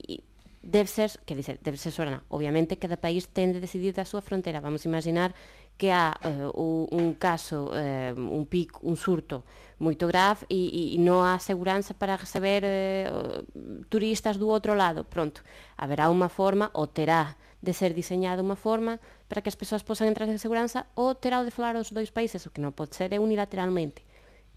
e 0.00 0.24
debe 0.64 0.88
ser, 0.88 1.12
que 1.28 1.36
dizer, 1.36 1.60
debe 1.60 1.76
ser 1.76 1.92
soberana. 1.92 2.24
Obviamente 2.32 2.80
cada 2.80 2.96
país 2.96 3.28
ten 3.28 3.52
de 3.52 3.60
decidir 3.60 3.92
da 3.92 4.08
súa 4.08 4.24
fronteira. 4.24 4.64
Vamos 4.64 4.88
imaginar 4.88 5.36
que 5.76 5.92
há 5.92 6.16
eh, 6.24 6.48
uh, 6.48 6.88
un 6.88 7.12
caso, 7.20 7.68
uh, 7.68 8.16
un 8.16 8.48
pico, 8.48 8.80
un 8.80 8.96
surto 8.96 9.44
moito 9.76 10.08
grave 10.08 10.48
e, 10.48 10.96
e 10.96 10.98
non 11.04 11.28
há 11.28 11.36
seguranza 11.36 11.92
para 11.92 12.16
receber 12.16 12.64
uh, 12.64 13.44
turistas 13.92 14.40
do 14.40 14.48
outro 14.48 14.72
lado. 14.72 15.04
Pronto, 15.04 15.44
haberá 15.76 16.08
unha 16.08 16.32
forma 16.32 16.72
ou 16.72 16.88
terá 16.88 17.36
de 17.60 17.76
ser 17.76 17.92
diseñada 17.92 18.40
unha 18.40 18.56
forma 18.56 18.96
para 19.28 19.44
que 19.44 19.52
as 19.52 19.58
persoas 19.60 19.84
posan 19.84 20.08
entrar 20.08 20.32
en 20.32 20.40
seguranza 20.40 20.88
ou 20.96 21.12
terá 21.12 21.44
de 21.44 21.52
falar 21.52 21.76
os 21.76 21.92
dois 21.92 22.08
países, 22.08 22.48
o 22.48 22.50
que 22.50 22.64
non 22.64 22.72
pode 22.72 22.96
ser 22.96 23.12
é 23.12 23.20
unilateralmente, 23.20 24.08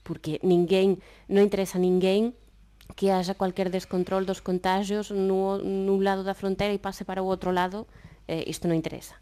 porque 0.07 0.39
ninguén, 0.47 1.03
non 1.27 1.43
interesa 1.43 1.75
a 1.75 1.83
ninguén 1.83 2.39
que 2.95 3.11
haxa 3.11 3.37
cualquier 3.37 3.69
descontrol 3.69 4.25
dos 4.25 4.41
contagios 4.41 5.11
no, 5.11 5.61
nun 5.61 5.99
lado 6.01 6.25
da 6.25 6.37
fronteira 6.37 6.73
e 6.73 6.81
pase 6.81 7.05
para 7.05 7.21
o 7.21 7.29
outro 7.29 7.53
lado, 7.53 7.85
eh, 8.27 8.43
isto 8.49 8.65
non 8.65 8.77
interesa. 8.77 9.17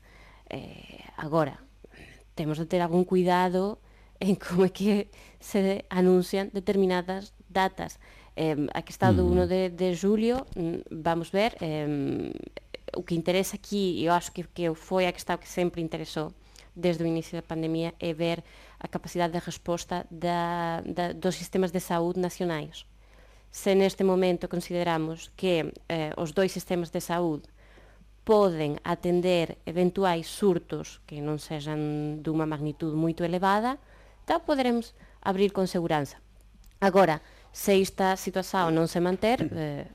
Eh, 0.49 1.03
agora, 1.19 1.59
temos 2.35 2.57
de 2.57 2.65
ter 2.65 2.79
algún 2.79 3.03
cuidado 3.03 3.79
en 4.19 4.35
como 4.39 4.65
é 4.65 4.71
que 4.71 5.11
se 5.39 5.85
anuncian 5.89 6.49
determinadas 6.53 7.35
datas. 7.49 7.99
Eh, 8.37 8.55
aquí 8.73 8.91
está 8.93 9.11
do 9.11 9.25
1 9.25 9.47
de, 9.47 9.61
de 9.69 9.97
julio, 9.97 10.45
mm, 10.55 10.89
vamos 11.03 11.29
ver, 11.29 11.57
eh, 11.61 12.31
o 12.95 13.03
que 13.03 13.15
interesa 13.15 13.57
aquí, 13.57 14.01
eu 14.01 14.13
acho 14.13 14.31
que, 14.31 14.45
que 14.47 14.73
foi 14.73 15.05
a 15.05 15.11
que 15.11 15.19
está 15.19 15.37
que 15.37 15.49
sempre 15.49 15.81
interesou 15.81 16.33
desde 16.73 17.03
o 17.03 17.07
inicio 17.07 17.37
da 17.37 17.45
pandemia, 17.45 17.93
é 17.99 18.13
ver 18.13 18.45
a 18.79 18.87
capacidade 18.87 19.33
de 19.33 19.41
resposta 19.41 20.05
da, 20.09 20.81
da, 20.85 21.11
dos 21.13 21.35
sistemas 21.35 21.71
de 21.73 21.81
saúde 21.81 22.21
nacionais 22.21 22.85
se 23.57 23.73
neste 23.73 24.05
momento 24.05 24.45
consideramos 24.45 25.33
que 25.33 25.73
eh, 25.89 26.13
os 26.13 26.37
dois 26.37 26.53
sistemas 26.53 26.93
de 26.93 27.01
saúde 27.01 27.49
poden 28.21 28.77
atender 28.85 29.57
eventuais 29.65 30.29
surtos 30.29 31.01
que 31.09 31.25
non 31.25 31.41
sexan 31.41 32.21
dunha 32.21 32.45
magnitud 32.45 32.93
moito 32.93 33.25
elevada, 33.25 33.81
então 34.21 34.37
poderemos 34.45 34.93
abrir 35.25 35.57
con 35.57 35.65
seguranza. 35.65 36.21
Agora, 36.77 37.25
se 37.49 37.81
esta 37.81 38.13
situación 38.13 38.77
non 38.77 38.85
se 38.85 39.01
manter, 39.01 39.41
eh, 39.49 39.89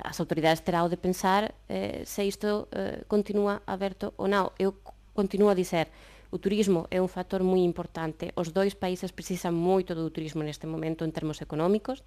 as 0.00 0.16
autoridades 0.16 0.64
terán 0.64 0.88
de 0.88 0.96
pensar 0.96 1.52
eh, 1.68 2.00
se 2.08 2.24
isto 2.24 2.72
eh, 2.72 3.04
continúa 3.12 3.60
aberto 3.68 4.16
ou 4.16 4.24
non. 4.24 4.56
Eu 4.56 4.72
continuo 5.12 5.52
a 5.52 5.58
dizer, 5.58 5.92
o 6.32 6.40
turismo 6.40 6.88
é 6.88 6.96
un 6.96 7.12
factor 7.12 7.44
moi 7.44 7.60
importante. 7.60 8.32
Os 8.40 8.56
dois 8.56 8.72
países 8.72 9.12
precisan 9.12 9.52
moito 9.52 9.92
do 9.92 10.08
turismo 10.08 10.40
neste 10.40 10.64
momento 10.64 11.04
en 11.04 11.12
termos 11.12 11.44
económicos, 11.44 12.00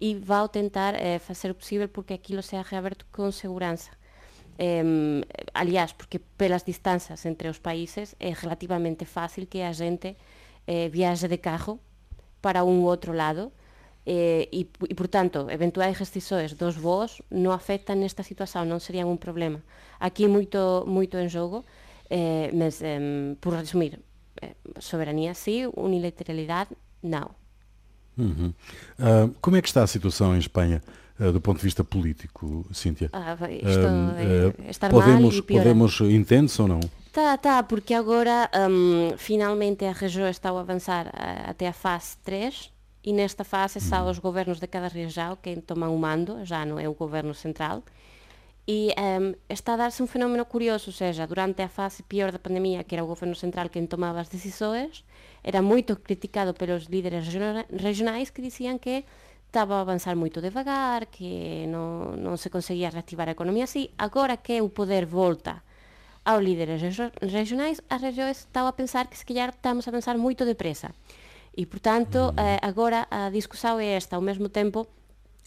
e 0.00 0.14
vao 0.16 0.48
tentar 0.48 0.94
eh, 0.94 1.18
facer 1.18 1.50
o 1.50 1.58
posible 1.58 1.88
porque 1.88 2.14
aquilo 2.14 2.42
sea 2.42 2.62
reaberto 2.62 3.04
con 3.10 3.32
seguranza. 3.32 3.92
Eh, 4.58 5.24
aliás, 5.54 5.92
porque 5.92 6.20
pelas 6.20 6.64
distanzas 6.64 7.24
entre 7.26 7.48
os 7.48 7.58
países 7.58 8.14
é 8.20 8.32
relativamente 8.32 9.04
fácil 9.04 9.48
que 9.48 9.64
a 9.64 9.72
xente 9.72 10.16
eh, 10.66 10.88
viaxe 10.88 11.28
de 11.28 11.38
carro 11.38 11.80
para 12.40 12.64
un 12.64 12.84
ou 12.84 12.90
outro 12.90 13.12
lado 13.12 13.52
eh, 14.04 14.48
e, 14.50 14.66
e, 14.66 14.94
portanto, 14.94 15.46
eventuais 15.48 15.96
restrições 15.98 16.58
dos 16.58 16.76
voos 16.76 17.22
non 17.30 17.54
afectan 17.54 18.02
nesta 18.02 18.26
situación, 18.26 18.66
non 18.66 18.82
serían 18.82 19.06
un 19.06 19.18
problema. 19.18 19.62
Aquí 20.02 20.26
moito, 20.26 20.82
moito 20.90 21.22
en 21.22 21.30
jogo, 21.30 21.62
eh, 22.10 22.50
mas, 22.50 22.82
eh, 22.82 23.38
por 23.38 23.54
resumir, 23.54 24.02
eh, 24.42 24.58
soberanía 24.82 25.38
sí, 25.38 25.70
unilateralidade, 25.70 26.74
não. 27.02 27.30
Uhum. 28.16 28.52
Uh, 28.98 29.34
como 29.40 29.56
é 29.56 29.62
que 29.62 29.68
está 29.68 29.82
a 29.82 29.86
situação 29.86 30.34
em 30.34 30.38
Espanha? 30.38 30.82
Uh, 31.18 31.32
do 31.32 31.40
ponto 31.40 31.58
de 31.58 31.64
vista 31.64 31.84
político, 31.84 32.66
Cíntia? 32.72 33.08
Ah, 33.12 33.36
isto 33.50 33.80
uh, 33.80 34.66
é 34.66 34.70
estar 34.70 34.90
podemos, 34.90 35.36
mal 35.36 35.42
podemos 35.44 36.00
ou 36.58 36.68
não? 36.68 36.80
Tá, 37.12 37.36
tá, 37.36 37.62
porque 37.62 37.92
agora 37.92 38.50
um, 38.70 39.16
finalmente 39.18 39.84
a 39.84 39.92
região 39.92 40.28
está 40.28 40.50
a 40.50 40.58
avançar 40.58 41.12
até 41.46 41.68
a 41.68 41.72
fase 41.72 42.16
3 42.24 42.72
e 43.04 43.12
nesta 43.12 43.44
fase 43.44 43.80
são 43.80 44.04
uhum. 44.04 44.10
os 44.10 44.18
governos 44.18 44.58
de 44.58 44.66
cada 44.66 44.88
região 44.88 45.36
quem 45.40 45.56
tomam 45.56 45.94
o 45.94 45.98
mando, 45.98 46.44
já 46.44 46.64
não 46.64 46.78
é 46.78 46.88
o 46.88 46.94
governo 46.94 47.34
central. 47.34 47.82
E 48.66 48.94
um, 48.96 49.34
está 49.48 49.74
a 49.74 49.76
dar-se 49.76 50.02
um 50.02 50.06
fenómeno 50.06 50.44
curioso, 50.44 50.84
ou 50.88 50.92
seja, 50.92 51.26
durante 51.26 51.60
a 51.62 51.68
fase 51.68 52.02
pior 52.04 52.30
da 52.30 52.38
pandemia, 52.38 52.84
que 52.84 52.94
era 52.94 53.02
o 53.02 53.06
governo 53.06 53.34
central 53.34 53.68
quem 53.68 53.86
tomava 53.86 54.20
as 54.20 54.28
decisões, 54.28 55.04
era 55.42 55.60
moito 55.60 55.98
criticado 56.02 56.54
pelos 56.54 56.86
líderes 56.86 57.26
regionais 57.70 58.30
que 58.30 58.42
dicían 58.42 58.78
que 58.78 59.04
estaba 59.52 59.76
a 59.76 59.84
avanzar 59.84 60.16
moito 60.16 60.40
devagar, 60.40 61.12
que 61.12 61.68
non, 61.68 62.16
non 62.16 62.40
se 62.40 62.48
conseguía 62.48 62.88
reactivar 62.88 63.28
a 63.28 63.36
economía 63.36 63.68
así. 63.68 63.92
Agora 64.00 64.40
que 64.40 64.64
o 64.64 64.72
poder 64.72 65.04
volta 65.04 65.60
aos 66.24 66.40
líderes 66.40 66.80
regionais, 67.20 67.84
as 67.92 68.00
regiões 68.00 68.48
estaban 68.48 68.72
a 68.72 68.78
pensar 68.78 69.10
que 69.10 69.18
se 69.18 69.28
calhar 69.28 69.52
estamos 69.52 69.84
a 69.84 69.92
avanzar 69.92 70.16
moito 70.16 70.48
depresa. 70.48 70.94
E, 71.52 71.68
portanto, 71.68 72.32
eh, 72.38 72.56
agora 72.64 73.04
a 73.12 73.28
discussão 73.28 73.76
é 73.76 73.92
esta. 73.92 74.16
Ao 74.16 74.24
mesmo 74.24 74.48
tempo, 74.48 74.88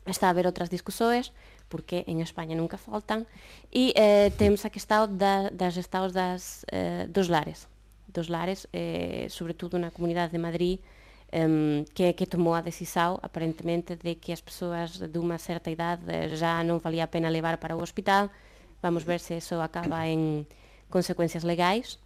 está 0.05 0.27
a 0.27 0.31
haber 0.35 0.45
outras 0.45 0.69
discussões, 0.69 1.33
porque 1.65 2.05
en 2.05 2.21
España 2.21 2.53
nunca 2.53 2.77
faltan, 2.77 3.25
e 3.73 3.89
eh, 3.97 4.29
temos 4.37 4.67
a 4.67 4.69
questão 4.69 5.09
da, 5.09 5.49
das 5.49 5.81
estados 5.81 6.13
das, 6.13 6.61
eh, 6.69 7.09
dos 7.09 7.25
lares 7.25 7.65
dos 8.15 8.27
lares, 8.27 8.67
eh, 8.71 9.27
sobretudo 9.29 9.77
na 9.77 9.91
comunidade 9.91 10.31
de 10.31 10.39
Madrid, 10.39 10.79
um, 11.35 11.83
que 11.93 12.03
é 12.03 12.13
que 12.13 12.25
tomou 12.25 12.53
a 12.53 12.61
decisão, 12.61 13.19
aparentemente, 13.21 13.95
de 13.95 14.15
que 14.15 14.31
as 14.31 14.41
persoas 14.41 14.97
de 14.97 15.19
uma 15.19 15.37
certa 15.37 15.69
idade 15.69 16.03
já 16.35 16.63
não 16.63 16.79
valia 16.79 17.03
a 17.03 17.07
pena 17.07 17.29
levar 17.29 17.57
para 17.57 17.75
o 17.75 17.81
hospital. 17.81 18.29
Vamos 18.81 19.03
ver 19.03 19.19
se 19.19 19.37
isso 19.37 19.55
acaba 19.59 20.07
em 20.07 20.47
consequências 20.89 21.43
legais. 21.43 21.99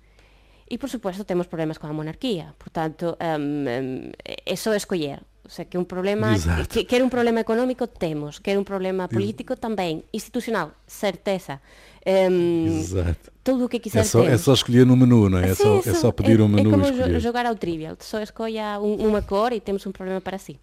E, 0.70 0.78
por 0.78 0.90
suposto, 0.90 1.24
temos 1.24 1.48
problemas 1.48 1.78
com 1.78 1.88
a 1.88 1.94
monarquia. 1.94 2.54
Portanto, 2.58 3.18
um, 3.20 3.66
um, 3.68 4.12
é 4.46 4.56
só 4.56 4.74
escolher. 4.74 5.22
O 5.44 5.50
sea, 5.50 5.66
que 5.66 5.80
un 5.80 5.86
problema, 5.86 6.38
que, 6.70 6.86
que, 6.86 6.96
era 6.96 7.04
un 7.04 7.10
problema 7.10 7.42
económico, 7.42 7.88
temos. 7.88 8.40
Que 8.40 8.52
era 8.52 8.60
un 8.60 8.66
problema 8.66 9.10
político, 9.10 9.58
tamén. 9.58 10.06
Institucional, 10.14 10.78
certeza. 10.86 11.58
Um, 12.06 12.80
Exato. 12.80 13.32
Tudo 13.44 13.66
o 13.66 13.70
que 13.70 13.80
quiser 13.80 14.00
é 14.00 14.04
só, 14.04 14.24
é 14.24 14.38
só 14.38 14.54
escolher 14.54 14.86
no 14.86 14.96
menu, 14.96 15.30
não 15.30 15.40
é? 15.40 15.50
É, 15.50 15.56
só, 15.56 15.80
é 15.80 15.94
só 15.94 16.12
pedir 16.12 16.40
é, 16.40 16.44
um 16.44 16.48
menu 16.48 16.70
É 16.70 16.72
como 16.72 16.86
escolher. 16.86 17.20
jogar 17.20 17.46
ao 17.46 17.56
trivial, 17.56 17.98
só 18.00 18.22
escolha 18.22 18.80
um, 18.80 19.08
uma 19.08 19.22
cor 19.22 19.52
e 19.54 19.60
temos 19.60 19.86
um 19.86 19.92
problema 19.92 20.22
para 20.22 20.38
si. 20.38 20.60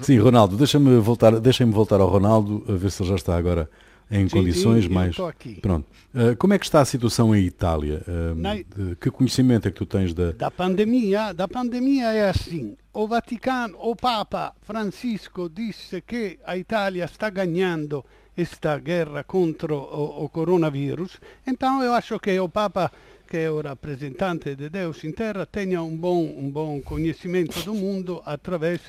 Sim, 0.00 0.18
Ronaldo, 0.18 0.56
deixa-me 0.56 0.98
voltar, 0.98 1.38
deixem-me 1.40 1.72
voltar 1.72 2.00
ao 2.00 2.08
Ronaldo, 2.08 2.64
a 2.68 2.72
ver 2.72 2.90
se 2.90 3.02
ele 3.02 3.08
já 3.10 3.16
está 3.16 3.36
agora 3.36 3.68
em 4.10 4.28
Sim, 4.28 4.36
condições 4.36 4.86
mais. 4.86 5.16
Pronto. 5.60 5.86
Uh, 6.14 6.36
como 6.38 6.54
é 6.54 6.58
que 6.58 6.64
está 6.64 6.80
a 6.80 6.84
situação 6.84 7.34
em 7.34 7.44
Itália? 7.44 8.02
Uh, 8.06 8.34
Na... 8.34 8.54
de, 8.54 8.96
que 9.00 9.10
conhecimento 9.10 9.66
é 9.66 9.70
que 9.70 9.76
tu 9.76 9.86
tens 9.86 10.12
da. 10.14 10.32
Da 10.32 10.50
pandemia? 10.50 11.32
Da 11.32 11.48
pandemia 11.48 12.12
é 12.12 12.28
assim. 12.28 12.76
O 12.92 13.08
Vaticano, 13.08 13.76
o 13.80 13.96
Papa 13.96 14.54
Francisco 14.62 15.48
disse 15.48 16.00
que 16.00 16.38
a 16.44 16.56
Itália 16.56 17.04
está 17.04 17.28
ganhando 17.30 18.04
esta 18.36 18.78
guerra 18.78 19.24
contra 19.24 19.74
o, 19.74 20.24
o 20.24 20.28
coronavírus. 20.28 21.18
Então 21.46 21.82
eu 21.82 21.92
acho 21.94 22.18
que 22.18 22.38
o 22.38 22.48
Papa 22.48 22.90
que 23.26 23.38
é 23.38 23.50
o 23.50 23.60
rappresentante 23.60 24.54
de 24.54 24.68
Deus 24.68 25.02
em 25.02 25.10
terra, 25.10 25.46
tenha 25.46 25.82
um 25.82 25.96
bom, 25.96 26.22
um 26.22 26.50
bom 26.50 26.80
conhecimento 26.82 27.62
do 27.62 27.74
mundo 27.74 28.22
através 28.24 28.80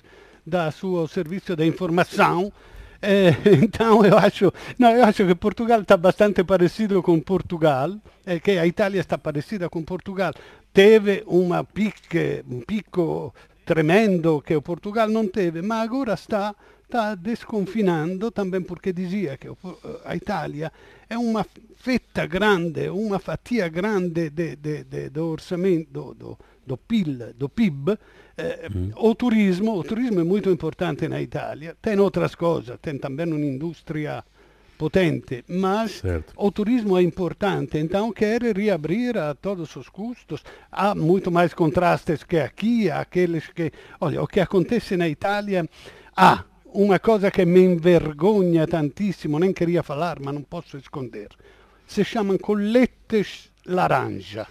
da 0.46 0.70
seu 0.72 1.08
serviço 1.08 1.56
de 1.56 1.66
informação 1.66 2.52
é, 3.02 3.30
então 3.62 4.04
eu 4.04 4.18
acho, 4.18 4.52
não, 4.80 4.92
eu 4.92 5.04
acho 5.04 5.26
que 5.26 5.36
Portugal 5.36 5.82
está 5.82 5.96
bastante 5.96 6.44
parecido 6.44 7.04
com 7.04 7.20
Portugal, 7.20 7.92
é 8.26 8.40
que 8.40 8.52
a 8.52 8.66
Itália 8.66 9.00
está 9.00 9.18
parecida 9.18 9.70
com 9.70 9.84
Portugal. 9.84 10.34
Teve 10.74 11.24
uma 11.28 11.64
pique, 11.64 12.44
um 12.50 12.62
pico 12.62 13.34
tremendo 13.66 14.42
que 14.42 14.56
o 14.56 14.62
Portugal 14.62 15.08
não 15.08 15.28
teve, 15.28 15.62
mas 15.62 15.84
agora 15.84 16.14
está, 16.14 16.56
está 16.86 17.16
desconfinando 17.16 18.32
também 18.32 18.62
porque 18.62 18.94
dizia 18.94 19.38
que 19.38 19.48
a 20.06 20.16
Itália 20.16 20.72
é 21.10 21.18
uma 21.18 21.46
fetta 21.76 22.26
grande, 22.26 22.90
uma 22.90 23.20
fatia 23.20 23.68
grande 23.68 24.32
do 25.12 25.28
orçamento, 25.28 25.92
do, 25.92 26.14
do, 26.14 26.40
do 26.66 26.78
PIL, 26.78 27.34
do 27.36 27.50
PIB, 27.50 27.98
eh, 28.38 28.70
mm. 28.70 28.92
o 28.96 29.14
turismo, 29.14 29.78
o 29.78 29.84
turismo 29.84 30.20
é 30.20 30.24
muito 30.24 30.50
importante 30.50 31.08
na 31.08 31.22
Itália, 31.22 31.76
tem 31.82 32.00
outras 32.00 32.34
coisas, 32.36 32.78
tem 32.82 32.98
também 32.98 33.28
uma 33.28 33.40
indústria 33.40 34.24
potente, 34.78 35.44
mas 35.48 35.92
certo. 35.92 36.34
o 36.36 36.52
turismo 36.52 36.98
é 36.98 37.02
importante, 37.02 37.78
então 37.78 38.12
quer 38.12 38.42
reabrir 38.42 39.18
a 39.18 39.34
todos 39.34 39.74
os 39.76 39.88
custos. 39.88 40.44
Há 40.72 40.94
muito 40.94 41.32
mais 41.32 41.54
contrastes 41.54 42.24
que 42.24 42.38
aqui, 42.38 42.90
aqueles 42.92 43.48
que... 43.48 43.72
Olha, 44.02 44.22
o 44.22 44.28
que 44.28 44.40
acontece 44.40 44.98
na 44.98 45.08
Itália... 45.08 45.68
Ah, 46.18 46.44
uma 46.76 47.00
coisa 47.00 47.32
que 47.32 47.46
me 47.46 47.62
envergonha 47.62 48.68
tantissimo, 48.68 49.40
nem 49.40 49.54
queria 49.54 49.82
falar, 49.82 50.20
ma 50.20 50.32
non 50.32 50.44
posso 50.44 50.78
esconder. 50.78 51.30
Se 51.88 52.04
chamam 52.04 52.38
coletes 52.38 53.52
laranja. 53.66 54.46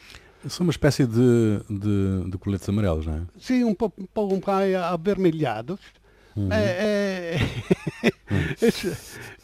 São 0.48 0.64
uma 0.66 0.70
espécie 0.70 1.06
de, 1.06 1.60
de, 1.68 2.30
de 2.30 2.38
coletes 2.38 2.68
amarelos, 2.68 3.06
não 3.06 3.14
é? 3.14 3.22
Sim, 3.38 3.64
um 3.64 3.74
pouco, 3.74 4.00
um 4.00 4.06
pouco 4.06 4.50
avermelhados. 4.50 5.80
Uhum. 6.36 6.48
É, 6.50 7.36
é... 7.36 7.40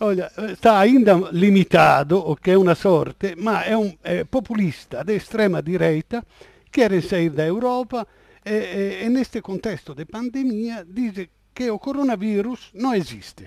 olha, 0.01 0.29
está 0.53 0.81
ainda 0.81 1.15
limitado, 1.31 2.19
o 2.19 2.35
que 2.35 2.51
é 2.51 2.59
uma 2.59 2.75
sorte, 2.75 3.37
ma 3.37 3.63
é 3.63 3.77
um 3.77 3.95
é 4.03 4.25
populista 4.25 5.05
de 5.05 5.15
extrema 5.15 5.63
direita, 5.63 6.27
quer 6.69 7.01
sair 7.01 7.31
da 7.31 7.47
Europa 7.47 8.05
e, 8.45 8.51
e, 8.51 9.05
e 9.05 9.09
neste 9.09 9.41
contesto 9.41 9.95
de 9.95 10.05
pandemia 10.05 10.85
diz 10.85 11.29
que 11.61 11.71
o 11.71 11.79
coronavírus 11.79 12.71
não 12.73 12.95
existe. 12.95 13.47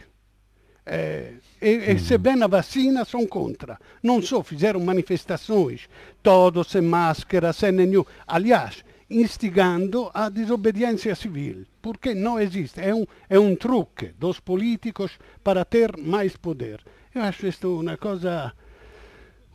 É, 0.86 1.34
e, 1.60 1.94
e, 1.94 1.98
sebbene 1.98 2.44
a 2.44 2.48
vacina 2.48 3.04
são 3.06 3.26
contra. 3.26 3.80
Não 4.04 4.22
só 4.22 4.44
fizeram 4.44 4.80
manifestações, 4.80 5.90
todos 6.22 6.68
sem 6.68 6.84
máscara, 6.84 7.52
sem 7.52 7.72
nenhum. 7.72 8.06
Aliás, 8.28 8.86
instigando 9.10 10.12
a 10.14 10.30
desobediência 10.30 11.16
civil, 11.16 11.66
porque 11.82 12.14
não 12.14 12.40
existe. 12.40 12.80
É 12.80 12.94
um, 12.94 13.04
é 13.28 13.40
um 13.40 13.56
truque 13.56 14.14
dos 14.20 14.40
políticos 14.40 15.18
para 15.44 15.66
ter 15.66 15.98
mais 15.98 16.38
poder. 16.38 16.82
Eu 17.16 17.24
acho 17.24 17.48
isto 17.48 17.80
uma 17.80 17.98
coisa 17.98 18.54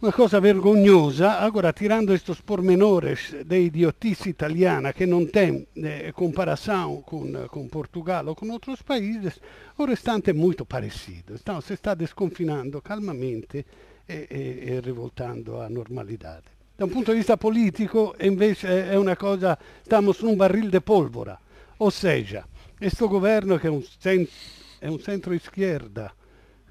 Una 0.00 0.12
cosa 0.12 0.38
vergognosa, 0.38 1.40
agora 1.40 1.72
tirando 1.72 2.14
estes 2.14 2.40
pormenores 2.40 3.34
da 3.44 3.56
idiotice 3.56 4.28
italiana 4.28 4.92
que 4.92 5.06
não 5.06 5.26
tem 5.26 5.66
eh, 5.74 6.12
comparação 6.12 7.02
com, 7.02 7.48
com 7.48 7.66
Portugal 7.66 8.28
ou 8.28 8.36
com 8.36 8.48
outros 8.48 8.80
países, 8.80 9.40
o 9.76 9.84
restante 9.84 10.30
é 10.30 10.32
muito 10.32 10.64
parecido. 10.64 11.34
Então 11.34 11.60
se 11.60 11.72
está 11.72 11.94
desconfinando 11.94 12.80
calmamente 12.80 13.66
e, 14.08 14.28
e, 14.30 14.70
e 14.70 14.80
rivoltando 14.80 15.60
à 15.60 15.68
normalidade. 15.68 16.46
Da 16.76 16.84
un 16.84 16.92
punto 16.92 17.10
di 17.10 17.18
vista 17.18 17.36
politico 17.36 18.14
invece 18.20 18.88
è 18.88 18.94
una 18.94 19.16
cosa, 19.16 19.58
estamos 19.82 20.20
num 20.20 20.36
barril 20.36 20.70
de 20.70 20.80
pólvora, 20.80 21.36
ou 21.78 21.90
seja, 21.90 22.46
questo 22.78 23.08
governo 23.08 23.56
che 23.56 23.66
è 23.66 23.70
un, 23.70 23.82
cent, 23.98 24.30
è 24.78 24.86
un 24.86 25.00
centro-esquerda, 25.00 26.14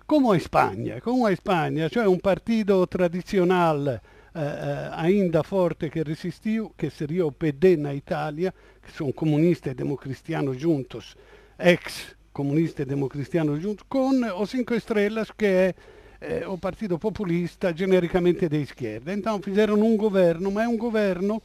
come 0.07 0.37
a 0.37 0.39
Spagna, 0.39 1.01
come 1.01 1.31
a 1.31 1.35
Spagna, 1.35 1.89
cioè 1.89 2.05
un 2.07 2.21
partito 2.21 2.87
tradizionale 2.87 4.01
eh, 4.33 4.39
eh, 4.41 4.87
ainda 4.91 5.43
forte 5.43 5.89
che 5.89 6.01
resistiu, 6.01 6.71
che 6.77 6.89
seria 6.89 7.25
o 7.25 7.31
PD 7.31 7.75
na 7.75 7.91
Itália, 7.91 8.53
que 8.81 8.89
são 8.89 9.11
comunistas 9.11 9.73
e 9.73 9.75
democristianos 9.75 10.55
juntos, 10.55 11.13
ex 11.59 12.15
comunistas 12.31 12.85
e 12.85 12.89
democristianos 12.89 13.59
juntos, 13.59 13.85
con 13.89 14.23
o 14.23 14.45
Cinco 14.45 14.75
Estrelas, 14.75 15.29
que 15.29 15.45
é 15.45 15.75
eh, 16.21 16.47
o 16.47 16.57
partito 16.57 16.97
populista 16.97 17.73
genericamente 17.73 18.47
de 18.47 18.61
esquerda. 18.61 19.11
Então 19.11 19.41
fizeram 19.41 19.75
um 19.75 19.97
governo, 19.97 20.49
ma 20.51 20.63
è 20.63 20.67
un 20.67 20.77
governo 20.77 21.41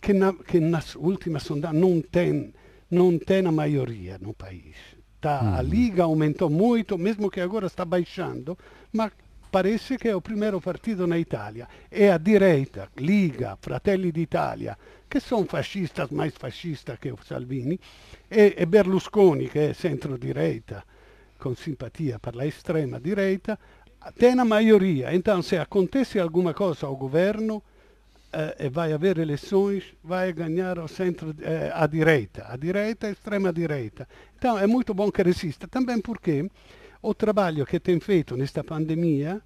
che, 0.00 0.12
na, 0.12 0.32
che 0.46 0.60
nas 0.60 0.94
últimas 0.94 1.42
sondagens 1.42 1.80
non 1.80 2.00
tem, 2.08 2.52
non 2.90 3.18
tem 3.18 3.44
a 3.44 3.50
maioria 3.50 4.18
no 4.20 4.34
país. 4.34 4.97
Tá, 5.20 5.56
A 5.56 5.62
Liga 5.62 6.04
aumentou 6.04 6.48
muito, 6.48 6.96
mesmo 6.96 7.30
que 7.30 7.40
agora 7.40 7.66
está 7.66 7.84
baixando, 7.84 8.56
mas 8.92 9.10
parece 9.50 9.96
que 9.98 10.08
é 10.08 10.14
o 10.14 10.20
primeiro 10.20 10.60
partido 10.60 11.06
na 11.06 11.18
Itália. 11.18 11.66
É 11.90 12.12
a 12.12 12.18
direita, 12.18 12.88
Liga, 12.96 13.58
Fratelli 13.60 14.12
d'Italia, 14.12 14.78
che 15.08 15.18
sono 15.20 15.46
fascistas 15.46 16.10
mais 16.10 16.34
fascistas 16.36 16.98
che 17.00 17.10
o 17.10 17.18
Salvini, 17.24 17.78
e, 18.28 18.54
e 18.56 18.66
Berlusconi, 18.66 19.48
che 19.48 19.70
è 19.70 19.74
centro-direita, 19.74 20.84
con 21.36 21.56
simpatia 21.56 22.18
per 22.18 22.36
la 22.36 22.44
estrema 22.44 22.98
direita, 23.00 23.58
tem 24.16 24.38
a 24.38 24.44
maioria. 24.44 25.12
Então, 25.12 25.42
se 25.42 25.58
acontece 25.58 26.20
alguma 26.20 26.52
coisa 26.54 26.86
ao 26.86 26.96
governo, 26.96 27.62
e 28.58 28.68
vai 28.68 28.92
haver 28.92 29.18
eleições, 29.18 29.84
vai 30.04 30.32
ganhar 30.32 30.78
o 30.78 30.86
centro, 30.86 31.34
eh, 31.40 31.70
a 31.74 31.86
direita, 31.86 32.46
a 32.48 32.56
direita 32.56 33.06
a 33.06 33.10
extrema 33.10 33.52
direita. 33.52 34.06
Então 34.36 34.58
é 34.58 34.66
muito 34.66 34.92
bom 34.92 35.10
que 35.10 35.22
resista, 35.22 35.66
também 35.66 36.00
porque 36.00 36.50
o 37.00 37.14
trabalho 37.14 37.64
que 37.64 37.80
tem 37.80 37.98
feito 38.00 38.36
nesta 38.36 38.62
pandemia 38.62 39.40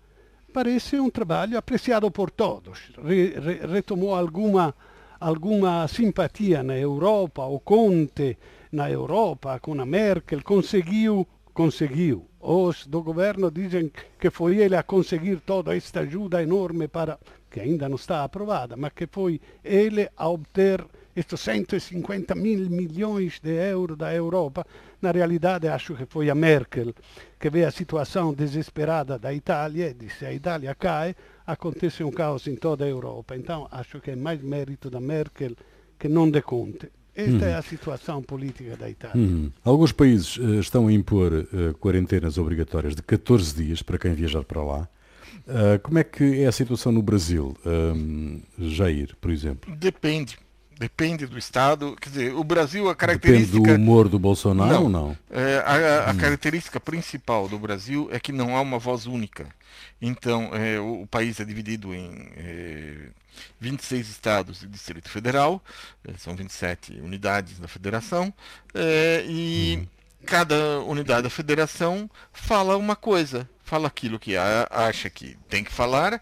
parece 0.53 0.99
um 0.99 1.11
trabalho 1.11 1.57
apreciado 1.57 2.11
por 2.11 2.31
todos. 2.31 2.93
Re, 3.03 3.39
re, 3.39 3.67
retomou 3.67 4.15
alguma, 4.15 4.75
alguma 5.21 5.87
simpatia 5.87 6.63
na 6.63 6.77
Europa, 6.77 7.45
o 7.45 7.61
Conte 7.61 8.37
na 8.71 8.91
Europa, 8.91 9.59
com 9.61 9.81
a 9.81 9.87
Merkel, 9.87 10.43
conseguiu, 10.43 11.27
conseguiu. 11.55 12.27
Os 12.41 12.87
do 12.87 13.03
governo 13.03 13.51
dizem 13.51 13.93
que 14.19 14.29
foi 14.29 14.57
ele 14.57 14.75
a 14.75 14.83
conseguir 14.83 15.41
toda 15.47 15.77
esta 15.77 16.01
ajuda 16.01 16.43
enorme 16.43 16.89
para 16.89 17.19
que 17.53 17.61
ainda 17.61 17.87
não 17.89 17.97
está 17.97 18.25
aprovada, 18.25 18.77
mas 18.77 18.93
que 18.95 19.07
foi 19.07 19.39
ele 19.63 20.09
a 20.17 20.27
obter 20.27 20.83
estes 21.15 21.41
150 21.41 22.35
mil 22.35 22.71
milhões 22.71 23.39
de 23.39 23.53
euros 23.71 23.99
da 23.99 24.15
Europa. 24.15 24.67
Na 25.03 25.11
realidade, 25.11 25.69
acho 25.69 25.95
que 25.95 26.07
foi 26.07 26.31
a 26.31 26.35
Merkel 26.35 26.95
que 27.39 27.51
vê 27.51 27.65
a 27.65 27.71
situação 27.71 28.33
desesperada 28.33 29.19
da 29.19 29.35
Itália 29.35 29.91
e 29.91 29.95
disse: 29.95 30.25
a 30.25 30.33
Itália 30.33 30.75
cai, 30.75 31.15
acontece 31.47 32.03
um 32.03 32.11
caos 32.11 32.47
em 32.47 32.57
toda 32.57 32.87
a 32.87 32.89
Europa. 32.89 33.37
Então, 33.37 33.69
acho 33.71 34.01
que 34.01 34.13
é 34.13 34.17
mais 34.17 34.41
mérito 34.43 34.89
da 34.89 35.01
Merkel 35.01 35.55
que 35.99 36.09
não 36.09 36.31
de 36.31 36.41
Conte. 36.41 36.91
Esta 37.15 37.45
é 37.45 37.55
a 37.55 37.61
situação 37.61 38.23
política 38.23 38.75
da 38.75 38.89
Itália. 38.89 39.23
Hum. 39.23 39.51
Alguns 39.63 39.93
países 39.93 40.39
uh, 40.39 40.55
estão 40.59 40.87
a 40.87 40.93
impor 40.93 41.31
uh, 41.31 41.75
quarentenas 41.75 42.39
obrigatórias 42.39 42.97
de 42.97 43.03
14 43.03 43.55
dias 43.55 43.83
para 43.83 43.99
quem 43.99 44.15
viajar 44.15 44.45
para 44.45 44.63
lá. 44.63 44.89
Uh, 45.47 45.79
como 45.83 45.99
é 45.99 46.05
que 46.05 46.43
é 46.43 46.47
a 46.47 46.53
situação 46.53 46.93
no 46.93 47.03
Brasil, 47.03 47.57
um, 47.65 48.41
Jair, 48.59 49.17
por 49.21 49.31
exemplo? 49.31 49.75
Depende. 49.77 50.39
Depende 50.79 51.27
do 51.27 51.39
Estado. 51.39 51.97
Quer 52.01 52.09
dizer, 52.09 52.35
o 52.35 52.43
Brasil, 52.43 52.89
a 52.89 52.95
característica. 52.97 53.53
Depende 53.53 53.77
do 53.77 53.81
humor 53.81 54.09
do 54.09 54.19
Bolsonaro 54.19 54.73
não, 54.73 54.83
ou 54.83 54.89
não? 54.89 55.17
É, 55.31 55.63
a, 55.65 56.11
a 56.11 56.13
hum. 56.13 56.17
característica 56.17 56.81
principal 56.81 57.49
do 57.49 57.57
Brasil 57.57 58.09
é 58.11 58.19
que 58.19 58.33
não 58.33 58.57
há 58.57 58.61
uma 58.61 58.81
voz 58.81 59.07
única. 59.07 59.47
Então, 60.01 60.51
é, 60.53 60.81
o, 60.81 61.03
o, 61.03 61.07
país 61.07 61.39
é 61.39 61.45
dividido 61.45 61.95
em 61.95 62.33
é, 62.37 62.97
26 63.61 64.09
estados 64.09 64.63
e 64.63 64.67
Distrito 64.67 65.09
Federal, 65.09 65.63
é, 66.05 66.15
são 66.19 66.35
27 66.35 66.95
unidades 67.01 67.61
da 67.61 67.69
federação, 67.69 68.35
é, 68.75 69.25
e 69.29 69.79
hum. 69.81 69.87
cada 70.27 70.81
unidade 70.81 71.23
da 71.23 71.31
federação 71.31 72.11
fala 72.33 72.77
uma 72.77 72.97
coisa 72.97 73.49
fala 73.65 73.89
aquilo 73.89 74.19
que 74.19 74.37
acha 74.37 75.09
que 75.11 75.37
tem 75.49 75.65
que 75.65 75.73
falar. 75.73 76.21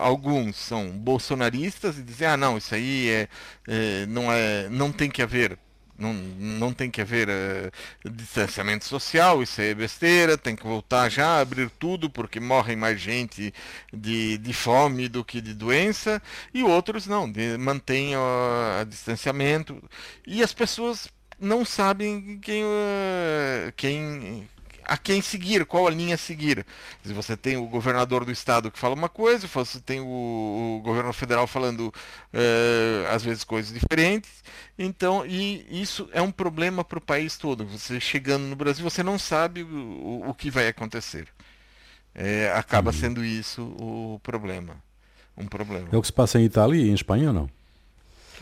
Alguns 0.00 0.56
são 0.56 0.90
bolsonaristas 0.90 1.98
e 1.98 2.02
dizem, 2.02 2.28
ah 2.28 2.36
não, 2.36 2.58
isso 2.58 2.74
aí 2.74 3.08
é, 3.08 3.28
é 3.68 4.06
não, 4.06 4.32
é, 4.32 4.68
não 4.68 4.92
tem 4.92 5.10
que 5.10 5.22
haver 5.22 5.58
não, 6.00 6.14
não 6.14 6.72
tem 6.72 6.90
que 6.90 7.00
haver 7.00 7.28
uh, 7.28 8.10
distanciamento 8.10 8.86
social, 8.86 9.42
isso 9.42 9.60
é 9.60 9.74
besteira, 9.74 10.38
tem 10.38 10.56
que 10.56 10.62
voltar 10.62 11.10
já 11.10 11.26
a 11.36 11.40
abrir 11.40 11.70
tudo 11.78 12.08
porque 12.08 12.40
morrem 12.40 12.74
mais 12.74 12.98
gente 12.98 13.52
de, 13.92 14.38
de 14.38 14.52
fome 14.54 15.08
do 15.08 15.22
que 15.22 15.40
de 15.40 15.52
doença, 15.52 16.22
e 16.54 16.62
outros 16.62 17.06
não, 17.06 17.30
de, 17.30 17.58
mantêm 17.58 18.16
o 18.16 18.84
distanciamento. 18.88 19.82
E 20.26 20.42
as 20.42 20.54
pessoas 20.54 21.08
não 21.38 21.64
sabem 21.64 22.38
quem, 22.40 22.64
uh, 22.64 23.72
quem 23.76 24.48
a 24.90 24.96
quem 24.96 25.22
seguir, 25.22 25.64
qual 25.64 25.86
a 25.86 25.90
linha 25.90 26.16
a 26.16 26.18
seguir. 26.18 26.66
Se 27.04 27.12
você 27.12 27.36
tem 27.36 27.56
o 27.56 27.64
governador 27.66 28.24
do 28.24 28.32
estado 28.32 28.72
que 28.72 28.78
fala 28.78 28.92
uma 28.92 29.08
coisa, 29.08 29.46
você 29.46 29.78
tem 29.78 30.00
o, 30.00 30.78
o 30.78 30.82
governo 30.82 31.12
federal 31.12 31.46
falando 31.46 31.94
é, 32.32 33.06
às 33.08 33.22
vezes 33.22 33.44
coisas 33.44 33.72
diferentes. 33.72 34.42
Então, 34.76 35.24
e 35.24 35.64
isso 35.70 36.08
é 36.12 36.20
um 36.20 36.32
problema 36.32 36.82
para 36.82 36.98
o 36.98 37.00
país 37.00 37.38
todo. 37.38 37.64
Você 37.66 38.00
chegando 38.00 38.42
no 38.42 38.56
Brasil, 38.56 38.82
você 38.82 39.00
não 39.00 39.16
sabe 39.16 39.62
o, 39.62 40.24
o 40.26 40.34
que 40.34 40.50
vai 40.50 40.66
acontecer. 40.66 41.28
É, 42.12 42.52
acaba 42.56 42.90
uhum. 42.90 42.96
sendo 42.96 43.24
isso 43.24 43.62
o 43.78 44.18
problema. 44.24 44.74
Um 45.36 45.46
problema. 45.46 45.88
É 45.92 45.96
o 45.96 46.00
que 46.00 46.08
se 46.08 46.12
passa 46.12 46.40
em 46.40 46.44
Itália 46.44 46.76
e 46.82 46.90
em 46.90 46.94
Espanha 46.94 47.28
ou 47.28 47.32
não? 47.32 47.59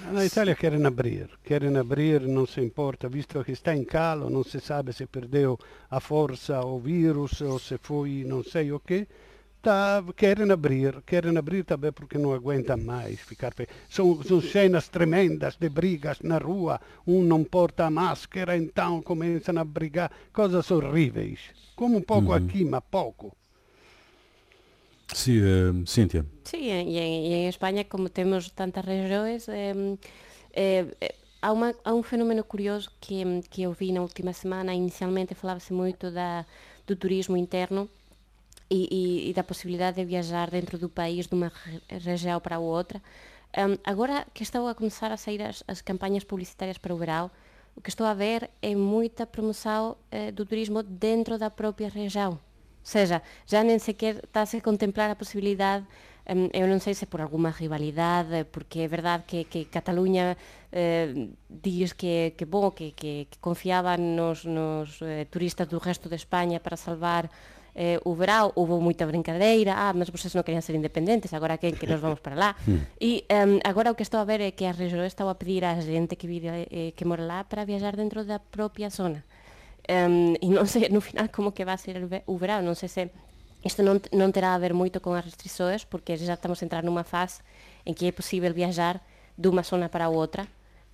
Na 0.07 0.25
Itália 0.25 0.55
querem 0.55 0.87
abrir, 0.87 1.29
querem 1.43 1.77
abrir, 1.77 2.21
não 2.23 2.47
se 2.47 2.61
importa, 2.61 3.09
visto 3.09 3.43
que 3.45 3.53
está 3.53 3.75
em 3.75 3.85
calo, 3.85 4.31
não 4.31 4.45
se 4.45 4.61
sabe 4.61 4.93
se 4.93 5.07
perdeu 5.07 5.59
a 5.91 6.01
força 6.01 6.65
o 6.65 6.79
vírus 6.79 7.41
ou 7.41 7.59
se 7.59 7.77
foi 7.79 8.25
não 8.25 8.43
sei 8.43 8.73
o 8.73 8.79
que, 8.79 9.09
tá, 9.61 10.03
querem 10.17 10.51
abrir, 10.51 11.03
querem 11.05 11.37
abrir 11.37 11.65
também 11.65 11.93
porque 11.93 12.17
não 12.17 12.33
aguentam 12.33 12.79
mais 12.79 13.21
ficar 13.21 13.53
são, 13.91 14.23
são 14.23 14.41
cenas 14.41 14.89
tremendas 14.89 15.57
de 15.57 15.69
brigas 15.69 16.21
na 16.23 16.39
rua, 16.39 16.81
um 17.07 17.23
não 17.25 17.43
porta 17.43 17.85
a 17.85 17.91
máscara, 17.91 18.57
então 18.57 19.03
começam 19.03 19.59
a 19.59 19.65
brigar, 19.65 20.13
coisas 20.33 20.71
horríveis, 20.71 21.41
como 21.75 21.99
um 21.99 22.03
pouco 22.03 22.29
uhum. 22.29 22.35
aqui, 22.35 22.65
mas 22.65 22.83
pouco. 22.89 23.37
Sí, 25.15 25.41
eh, 25.43 25.73
Cintia. 25.87 26.25
Sí, 26.45 26.69
e 26.71 26.81
en, 26.81 27.53
en 27.53 27.85
como 27.85 28.11
temos 28.11 28.53
tantas 28.53 28.85
regións, 28.85 29.49
eh, 29.49 29.97
eh, 30.53 30.87
há, 31.41 31.53
un 31.53 32.05
fenómeno 32.05 32.45
curioso 32.45 32.91
que, 33.01 33.43
que 33.51 33.63
eu 33.63 33.73
vi 33.73 33.93
na 33.93 34.03
última 34.03 34.33
semana. 34.33 34.75
Inicialmente 34.75 35.35
falava-se 35.35 35.73
moito 35.73 36.11
da, 36.11 36.47
do 36.87 36.95
turismo 36.97 37.37
interno 37.37 37.89
e, 38.71 39.33
da 39.35 39.43
possibilidade 39.43 39.97
de 39.97 40.05
viajar 40.05 40.51
dentro 40.51 40.77
do 40.79 40.89
país 40.91 41.27
de 41.27 41.35
uma 41.35 41.51
região 41.89 42.39
para 42.41 42.59
outra. 42.59 43.01
Um, 43.57 43.79
agora 43.85 44.27
que 44.35 44.43
estão 44.43 44.69
a 44.69 44.75
começar 44.75 45.11
a 45.11 45.17
sair 45.17 45.41
as, 45.43 45.65
as 45.67 45.81
campanhas 45.81 46.23
publicitárias 46.23 46.77
para 46.77 46.95
o 46.95 46.99
verão, 46.99 47.31
o 47.75 47.81
que 47.81 47.89
estou 47.89 48.07
a 48.07 48.13
ver 48.13 48.51
é 48.61 48.75
muita 48.75 49.25
promoção 49.27 49.97
uh, 50.13 50.33
do 50.33 50.45
turismo 50.45 50.83
dentro 50.83 51.39
da 51.39 51.49
própria 51.49 51.89
região 51.89 52.39
seja, 52.83 53.23
já 53.47 53.63
nem 53.63 53.79
sequer 53.79 54.17
está-se 54.25 54.57
a 54.57 54.61
contemplar 54.61 55.11
a 55.11 55.17
possibilidade 55.17 55.87
eu 56.53 56.69
não 56.69 56.79
sei 56.79 56.93
se 56.93 57.07
por 57.07 57.23
alguma 57.23 57.51
rivalidade, 57.51 58.45
porque 58.53 58.81
é 58.81 58.89
verdade 58.89 59.25
que, 59.27 59.45
que 59.45 59.65
Catalunha 59.65 60.37
eh, 60.71 61.29
diz 61.49 61.95
que, 61.95 62.35
que 62.37 62.45
que, 62.77 62.93
que, 62.93 63.29
que 63.31 63.99
nos, 63.99 64.45
nos 64.45 65.01
eh, 65.01 65.25
turistas 65.31 65.67
do 65.69 65.79
resto 65.79 66.07
de 66.07 66.17
Espanha 66.17 66.61
para 66.61 66.77
salvar 66.77 67.31
eh, 67.75 67.99
o 68.05 68.15
verão, 68.15 68.53
houve 68.55 68.75
moita 68.75 69.07
brincadeira, 69.07 69.73
ah, 69.73 69.95
mas 69.95 70.11
vocês 70.11 70.35
non 70.35 70.45
querían 70.45 70.61
ser 70.61 70.77
independentes, 70.77 71.33
agora 71.33 71.57
que, 71.57 71.73
que 71.73 71.89
nos 71.89 72.03
vamos 72.03 72.21
para 72.21 72.37
lá. 72.37 72.51
e 73.01 73.25
um, 73.33 73.57
agora 73.65 73.89
o 73.89 73.97
que 73.97 74.05
estou 74.05 74.21
a 74.21 74.29
ver 74.29 74.45
é 74.45 74.53
que 74.53 74.69
a 74.69 74.77
região 74.77 75.07
está 75.09 75.25
a 75.25 75.35
pedir 75.35 75.65
a 75.65 75.81
xente 75.81 76.13
que 76.13 76.29
vive, 76.29 76.69
eh, 76.69 76.93
que 76.93 77.09
mora 77.09 77.25
lá 77.25 77.41
para 77.49 77.65
viajar 77.65 77.97
dentro 77.97 78.21
da 78.29 78.37
propia 78.37 78.91
zona. 78.91 79.25
Um, 79.89 80.37
e 80.45 80.53
non 80.53 80.69
sei 80.69 80.93
no 80.93 81.01
final 81.01 81.33
como 81.33 81.57
que 81.57 81.65
vai 81.65 81.81
ser 81.81 81.97
o 82.29 82.37
verão, 82.37 82.61
non 82.61 82.77
sei 82.77 82.93
se 82.93 83.09
isto 83.65 83.81
non, 83.81 84.05
non 84.13 84.31
terá 84.37 84.53
a 84.53 84.61
ver 84.61 84.77
moito 84.77 85.01
con 85.01 85.17
as 85.17 85.25
restrições, 85.25 85.89
porque 85.89 86.13
já 86.21 86.37
estamos 86.37 86.61
a 86.61 86.65
entrar 86.69 86.85
numa 86.85 87.09
fase 87.09 87.41
em 87.89 87.97
que 87.97 88.05
é 88.05 88.13
possível 88.13 88.53
viajar 88.53 89.01
de 89.33 89.49
uma 89.49 89.65
zona 89.65 89.89
para 89.89 90.07
a 90.07 90.13
outra, 90.13 90.45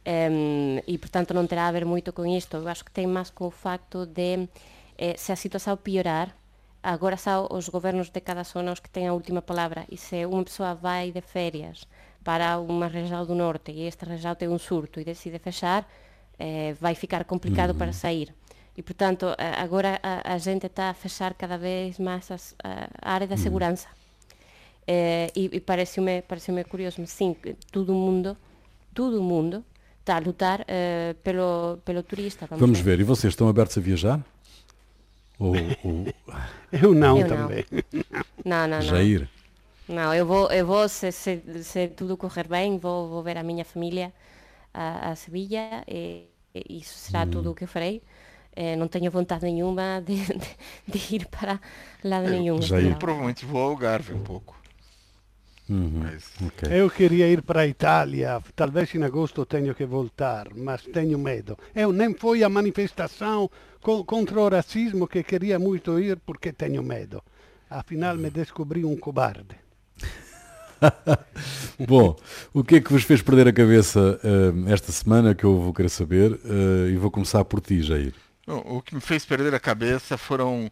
um, 0.07 0.79
e 0.87 0.95
portanto 0.97 1.35
non 1.35 1.51
terá 1.51 1.67
a 1.67 1.75
ver 1.75 1.85
moito 1.85 2.15
con 2.15 2.31
isto. 2.31 2.63
Eu 2.63 2.69
acho 2.71 2.87
que 2.87 2.95
tem 2.95 3.11
máis 3.11 3.35
con 3.35 3.51
o 3.51 3.55
facto 3.55 4.07
de 4.07 4.47
eh, 4.95 5.19
se 5.19 5.35
a 5.35 5.37
situação 5.37 5.75
piorar, 5.75 6.31
agora 6.79 7.17
são 7.19 7.51
os 7.51 7.67
governos 7.69 8.15
de 8.15 8.21
cada 8.23 8.45
zona 8.47 8.71
os 8.71 8.79
que 8.79 8.89
têm 8.89 9.09
a 9.09 9.13
última 9.13 9.43
palavra, 9.43 9.85
e 9.91 9.99
se 9.99 10.23
unha 10.23 10.47
pessoa 10.47 10.79
vai 10.79 11.11
de 11.11 11.21
férias 11.21 11.83
para 12.23 12.63
uma 12.63 12.87
região 12.87 13.27
do 13.27 13.35
norte 13.35 13.75
e 13.75 13.91
esta 13.91 14.07
região 14.07 14.39
tem 14.39 14.49
um 14.49 14.59
surto 14.59 15.01
e 15.01 15.05
decide 15.05 15.43
fechar, 15.43 15.83
eh, 16.39 16.75
vai 16.81 16.95
ficar 16.95 17.25
complicado 17.25 17.71
uhum. 17.75 17.79
para 17.83 17.93
sair. 17.93 18.33
E, 18.77 18.83
portanto, 18.83 19.27
agora 19.39 20.01
a, 20.03 20.35
a 20.35 20.39
gente 20.39 20.67
está 20.67 20.91
a 20.91 20.95
fechar 20.95 21.35
cada 21.35 21.57
vez 21.57 21.99
mais 21.99 22.31
as, 22.31 22.55
a, 22.63 22.89
a 23.01 23.13
área 23.13 23.27
da 23.27 23.35
hum. 23.35 23.39
segurança. 23.39 23.89
É, 24.87 25.31
e, 25.35 25.49
e 25.53 25.61
parece-me 25.61 26.23
parece 26.23 26.53
curioso, 26.65 26.97
mas 26.99 27.11
sim, 27.11 27.35
todo 27.71 27.95
mundo, 27.95 28.37
todo 28.93 29.23
mundo 29.23 29.65
está 30.01 30.17
a 30.17 30.19
lutar 30.19 30.61
uh, 30.61 31.15
pelo, 31.23 31.79
pelo 31.85 32.03
turista. 32.03 32.47
Vamos, 32.47 32.61
vamos 32.61 32.81
ver. 32.81 32.97
ver. 32.97 33.03
E 33.03 33.05
vocês 33.05 33.33
estão 33.33 33.49
abertos 33.49 33.79
a 33.79 33.81
viajar? 33.81 34.21
Ou, 35.39 35.55
ou... 35.83 36.07
Eu 36.71 36.93
não 36.93 37.19
eu 37.19 37.29
também. 37.29 37.65
Não, 38.45 38.69
não, 38.69 38.79
não. 38.79 38.83
Jair? 38.83 39.29
Não, 39.89 40.13
eu 40.13 40.27
vou, 40.27 40.51
eu 40.51 40.67
vou 40.67 40.87
se, 40.89 41.11
se, 41.13 41.41
se 41.63 41.89
tudo 41.89 42.17
correr 42.17 42.47
bem, 42.47 42.79
vou, 42.79 43.09
vou 43.09 43.23
ver 43.23 43.39
a 43.39 43.43
minha 43.43 43.65
família 43.65 44.13
a, 44.73 45.11
a 45.11 45.17
Sevilha 45.17 45.83
e, 45.89 46.25
e 46.55 46.79
isso 46.79 46.99
será 46.99 47.23
hum. 47.23 47.31
tudo 47.31 47.51
o 47.53 47.55
que 47.55 47.65
eu 47.65 47.69
farei 47.69 48.03
é, 48.57 48.77
não 48.77 48.88
tenho 48.88 49.11
vontade 49.11 49.45
nenhuma 49.45 50.01
de, 50.01 50.17
de, 50.17 50.49
de 50.88 51.14
ir 51.17 51.27
para 51.27 51.61
lado 52.03 52.29
nenhum. 52.29 52.61
Já 52.62 52.81
eu 52.81 52.95
provavelmente 52.97 53.45
vou 53.45 53.61
ao 53.61 53.71
Algarve 53.71 54.12
um 54.14 54.21
pouco. 54.21 54.55
Uhum. 55.69 56.03
Mas... 56.03 56.31
Okay. 56.49 56.81
Eu 56.81 56.90
queria 56.90 57.27
ir 57.29 57.43
para 57.43 57.62
a 57.62 57.67
Itália, 57.67 58.43
talvez 58.55 58.95
em 58.95 59.03
agosto 59.03 59.47
tenho 59.47 59.75
que 59.75 59.87
voltar, 59.87 60.49
mas 60.55 60.83
tenho 60.83 61.19
medo. 61.19 61.59
Eu 61.75 61.93
nem 61.93 62.14
fui 62.14 62.45
à 62.45 62.49
manifestação 62.49 63.51
co 63.81 64.05
contra 64.05 64.40
o 64.40 64.49
racismo 64.49 65.09
que 65.09 65.23
queria 65.23 65.59
muito 65.59 65.99
ir 65.99 66.19
porque 66.19 66.53
tenho 66.53 66.83
medo. 66.83 67.23
Afinal 67.71 68.17
me 68.17 68.31
descobri 68.31 68.85
um 68.85 68.97
cobarde. 68.97 69.57
Bom, 71.88 72.17
o 72.53 72.62
que 72.62 72.77
é 72.77 72.81
que 72.81 72.93
vos 72.93 73.05
fez 73.05 73.23
perder 73.23 73.49
a 73.49 73.53
cabeça 73.53 74.21
uh, 74.23 74.69
esta 74.71 74.93
semana 74.93 75.35
que 75.35 75.45
eu 75.45 75.59
vou 75.59 75.73
querer 75.73 75.88
saber 75.88 76.33
uh, 76.33 76.88
e 76.88 76.97
vou 76.97 77.11
começar 77.11 77.45
por 77.45 77.61
ti, 77.61 77.83
Jair. 77.83 78.14
O 78.47 78.83
que 78.83 78.95
me 78.95 79.01
fez 79.01 79.25
perder 79.25 79.55
a 79.55 79.61
cabeça 79.61 80.19
foram 80.19 80.71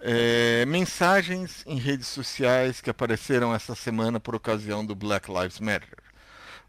é, 0.00 0.66
mensagens 0.66 1.62
em 1.66 1.78
redes 1.78 2.08
sociais 2.08 2.80
que 2.80 2.90
apareceram 2.90 3.54
essa 3.54 3.76
semana 3.76 4.18
por 4.18 4.34
ocasião 4.34 4.84
do 4.84 4.94
Black 4.94 5.30
Lives 5.30 5.60
Matter. 5.60 5.98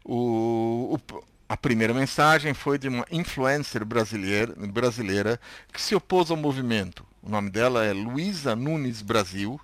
O, 0.04 0.96
o, 0.96 1.24
a 1.48 1.56
primeira 1.56 1.92
mensagem 1.92 2.54
foi 2.54 2.78
de 2.78 2.86
uma 2.86 3.04
influencer 3.10 3.84
brasileira, 3.84 4.54
brasileira 4.68 5.40
que 5.72 5.82
se 5.82 5.94
opôs 5.94 6.30
ao 6.30 6.36
movimento. 6.36 7.04
O 7.20 7.28
nome 7.28 7.50
dela 7.50 7.84
é 7.84 7.92
Luísa 7.92 8.54
Nunes 8.54 9.02
Brasil 9.02 9.60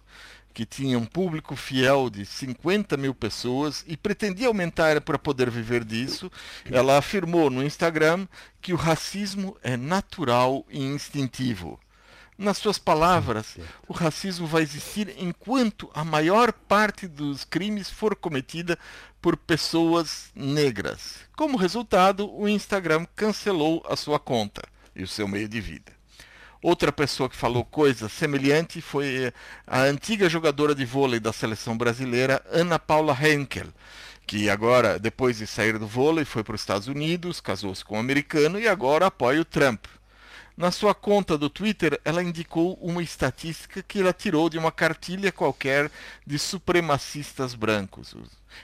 que 0.52 0.66
tinha 0.66 0.98
um 0.98 1.06
público 1.06 1.56
fiel 1.56 2.10
de 2.10 2.24
50 2.26 2.96
mil 2.96 3.14
pessoas 3.14 3.84
e 3.86 3.96
pretendia 3.96 4.48
aumentar 4.48 5.00
para 5.00 5.18
poder 5.18 5.50
viver 5.50 5.84
disso, 5.84 6.30
ela 6.64 6.98
afirmou 6.98 7.50
no 7.50 7.62
Instagram 7.62 8.26
que 8.60 8.72
o 8.72 8.76
racismo 8.76 9.56
é 9.62 9.76
natural 9.76 10.64
e 10.68 10.80
instintivo. 10.80 11.78
Nas 12.40 12.56
suas 12.56 12.78
palavras, 12.78 13.58
o 13.86 13.92
racismo 13.92 14.46
vai 14.46 14.62
existir 14.62 15.14
enquanto 15.18 15.90
a 15.92 16.02
maior 16.02 16.54
parte 16.54 17.06
dos 17.06 17.44
crimes 17.44 17.90
for 17.90 18.16
cometida 18.16 18.78
por 19.20 19.36
pessoas 19.36 20.30
negras. 20.34 21.16
Como 21.36 21.58
resultado, 21.58 22.34
o 22.34 22.48
Instagram 22.48 23.06
cancelou 23.14 23.84
a 23.86 23.94
sua 23.94 24.18
conta 24.18 24.62
e 24.96 25.02
o 25.02 25.06
seu 25.06 25.28
meio 25.28 25.46
de 25.46 25.60
vida. 25.60 25.99
Outra 26.62 26.92
pessoa 26.92 27.26
que 27.26 27.36
falou 27.36 27.64
coisa 27.64 28.06
semelhante 28.06 28.82
foi 28.82 29.32
a 29.66 29.80
antiga 29.80 30.28
jogadora 30.28 30.74
de 30.74 30.84
vôlei 30.84 31.18
da 31.18 31.32
seleção 31.32 31.74
brasileira, 31.74 32.44
Ana 32.50 32.78
Paula 32.78 33.16
Henkel, 33.18 33.68
que 34.26 34.50
agora, 34.50 34.98
depois 34.98 35.38
de 35.38 35.46
sair 35.46 35.78
do 35.78 35.86
vôlei, 35.86 36.26
foi 36.26 36.44
para 36.44 36.54
os 36.54 36.60
Estados 36.60 36.86
Unidos, 36.86 37.40
casou-se 37.40 37.82
com 37.82 37.96
um 37.96 38.00
americano 38.00 38.60
e 38.60 38.68
agora 38.68 39.06
apoia 39.06 39.40
o 39.40 39.44
Trump. 39.44 39.86
Na 40.54 40.70
sua 40.70 40.94
conta 40.94 41.38
do 41.38 41.48
Twitter, 41.48 41.98
ela 42.04 42.22
indicou 42.22 42.74
uma 42.74 43.02
estatística 43.02 43.82
que 43.82 44.00
ela 44.00 44.12
tirou 44.12 44.50
de 44.50 44.58
uma 44.58 44.70
cartilha 44.70 45.32
qualquer 45.32 45.90
de 46.26 46.38
supremacistas 46.38 47.54
brancos. 47.54 48.14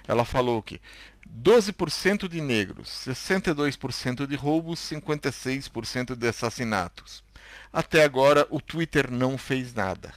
Ela 0.06 0.26
falou 0.26 0.62
que 0.62 0.78
12% 1.26 2.28
de 2.28 2.42
negros, 2.42 2.90
62% 3.06 4.26
de 4.26 4.36
roubos, 4.36 4.80
56% 4.80 6.14
de 6.14 6.28
assassinatos. 6.28 7.24
Até 7.72 8.04
agora, 8.04 8.46
o 8.50 8.60
Twitter 8.60 9.10
não 9.10 9.36
fez 9.36 9.74
nada. 9.74 10.12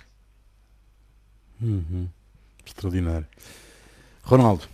Uhum. 1.62 2.08
Extraordinário. 2.66 3.28
Ronaldo. 4.24 4.68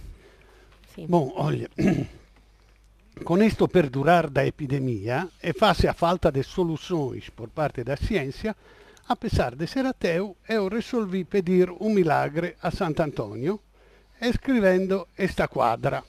Sim. 0.94 1.08
Bom, 1.08 1.32
olha, 1.36 1.70
com 3.24 3.42
isto 3.42 3.68
perdurar 3.68 4.30
da 4.30 4.46
epidemia 4.46 5.28
e 5.42 5.54
face 5.54 5.88
a 5.88 5.94
falta 5.94 6.32
de 6.32 6.44
soluções 6.44 7.30
por 7.30 7.50
parte 7.50 7.84
da 7.84 7.98
ciência, 7.98 8.56
apesar 9.08 9.56
de 9.56 9.66
ser 9.68 9.86
ateu, 9.86 10.38
eu 10.48 10.68
resolvi 10.68 11.24
pedir 11.24 11.72
um 11.72 11.90
milagre 11.90 12.56
a 12.62 12.70
Sant'Antonio, 12.72 13.60
escrevendo 14.22 15.08
esta 15.18 15.48
quadra. 15.48 16.04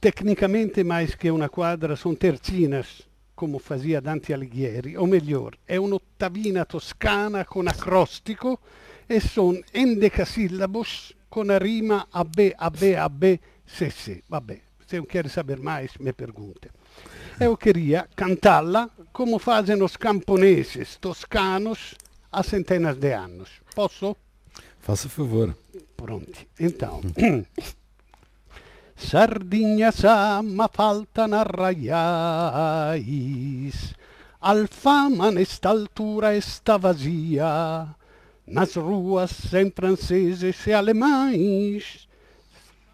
Tecnicamente, 0.00 0.82
mais 0.82 1.14
que 1.14 1.30
uma 1.30 1.48
quadra, 1.48 1.96
são 1.96 2.14
tercinas, 2.14 3.02
como 3.36 3.58
fazia 3.58 4.00
Dante 4.00 4.32
Alighieri, 4.32 4.96
ou 4.96 5.06
melhor, 5.06 5.54
é 5.68 5.78
un'ottavina 5.78 6.64
toscana 6.64 7.44
com 7.44 7.60
acróstico 7.68 8.58
e 9.06 9.20
são 9.20 9.62
endecasílabos 9.74 11.12
com 11.28 11.42
a 11.52 11.58
rima 11.58 12.08
AB, 12.10 12.54
AB, 12.56 12.96
AB, 12.96 13.40
CC. 13.66 14.24
Vabbè, 14.26 14.62
se 14.86 15.02
quer 15.02 15.28
saber 15.28 15.60
mais, 15.60 15.92
me 15.98 16.12
pergunte. 16.14 16.70
Eu 17.38 17.56
queria 17.58 18.08
cantá-la 18.16 18.88
como 19.12 19.38
fazem 19.38 19.82
os 19.82 19.96
camponeses 19.98 20.96
toscanos 20.96 21.94
há 22.32 22.42
centenas 22.42 22.96
de 22.96 23.12
anos. 23.12 23.50
Posso? 23.74 24.16
Faça 24.80 25.10
favor. 25.10 25.54
Pronto. 25.94 26.46
Então. 26.58 27.02
Sardinha 28.96 29.92
sama 29.92 30.68
falta 30.72 31.28
na 31.28 31.42
raiais, 31.42 32.94
Alfama 34.40 35.30
nesta 35.30 35.68
altura 35.68 36.34
está 36.36 36.76
vazia, 36.76 37.86
nas 38.46 38.74
ruas 38.76 39.52
em 39.54 39.70
franceses 39.70 40.66
e 40.66 40.72
alemães, 40.72 42.06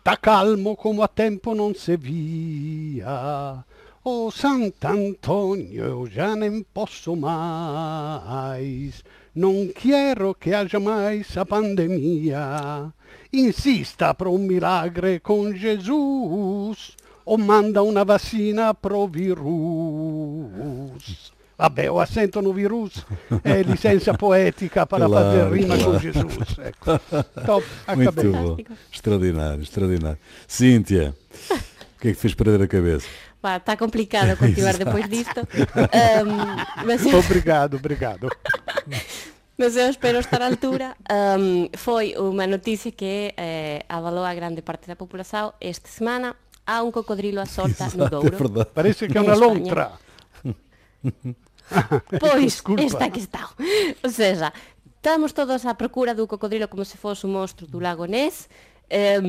Tá 0.05 0.17
calmo 0.17 0.75
como 0.75 1.01
a 1.01 1.07
tempo 1.07 1.55
não 1.55 1.73
se 1.73 1.97
via. 1.97 3.65
Oh 4.03 4.33
Sant'Antonio, 4.33 5.85
eu 5.85 6.07
já 6.09 6.35
nem 6.35 6.65
posso 6.75 7.15
mais. 7.15 9.05
Não 9.33 9.69
quero 9.69 10.35
que 10.35 10.53
haja 10.53 10.81
mais 10.81 11.37
a 11.37 11.47
pandemia. 11.47 12.93
Insista 13.33 14.13
para 14.15 14.29
um 14.29 14.39
milagre 14.39 15.21
com 15.21 15.55
Jesus 15.55 16.97
ou 17.25 17.39
manda 17.39 17.83
uma 17.83 18.05
vacina 18.05 18.75
pro 18.75 19.09
vírus. 19.09 19.43
Vabbè, 21.57 21.91
o 21.91 22.01
assento 22.01 22.43
no 22.43 22.53
vírus 22.53 23.07
é 23.45 23.63
licença 23.63 24.13
poética 24.15 24.85
para 24.85 25.07
claro, 25.07 25.25
fazer 25.25 25.53
rima 25.55 25.77
claro. 25.77 25.93
com 25.93 25.99
Jesus. 25.99 26.59
Ecco. 26.59 26.99
Top, 27.47 27.65
acabei. 27.87 28.25
Muito 28.25 28.33
bom. 28.33 28.57
Extraordinário, 28.93 29.63
extraordinário. 29.63 30.19
Cíntia, 30.49 31.15
o 31.51 32.01
que 32.01 32.09
é 32.09 32.13
que 32.13 32.19
fez 32.19 32.35
perder 32.35 32.63
a 32.63 32.67
cabeça? 32.67 33.07
Está 33.57 33.77
complicado 33.77 34.37
continuar 34.37 34.75
depois 34.79 35.09
disto. 35.09 35.41
Um, 35.41 36.85
mas... 36.85 37.07
Obrigado, 37.07 37.77
obrigado. 37.77 38.29
nos 39.59 39.73
seus 39.73 39.91
espero 39.91 40.19
estar 40.19 40.43
a 40.43 40.47
altura. 40.47 40.97
Um, 41.13 41.69
foi 41.77 42.17
unha 42.17 42.49
noticia 42.49 42.89
que 42.89 43.37
eh, 43.37 43.85
avalou 43.89 44.25
a 44.25 44.33
grande 44.33 44.65
parte 44.65 44.89
da 44.89 44.97
populación 44.97 45.53
esta 45.61 45.93
semana 45.93 46.33
há 46.65 46.81
un 46.81 46.89
cocodrilo 46.89 47.41
a 47.41 47.47
solta 47.47 47.91
no 47.93 48.09
Douro. 48.09 48.33
parece 48.73 49.09
que 49.09 49.19
é 49.19 49.21
unha 49.21 49.37
lontra. 49.37 49.93
Pois 52.21 52.61
esta 52.85 53.09
que 53.09 53.21
está. 53.21 53.49
O 54.05 54.11
sea, 54.13 54.53
estamos 54.97 55.33
todos 55.33 55.65
á 55.65 55.73
procura 55.77 56.13
do 56.13 56.29
cocodrilo 56.29 56.69
como 56.69 56.85
se 56.85 57.01
fose 57.01 57.25
un 57.25 57.33
monstro 57.37 57.65
do 57.67 57.81
lago 57.81 58.05
Nés 58.05 58.49
eh, 58.93 59.21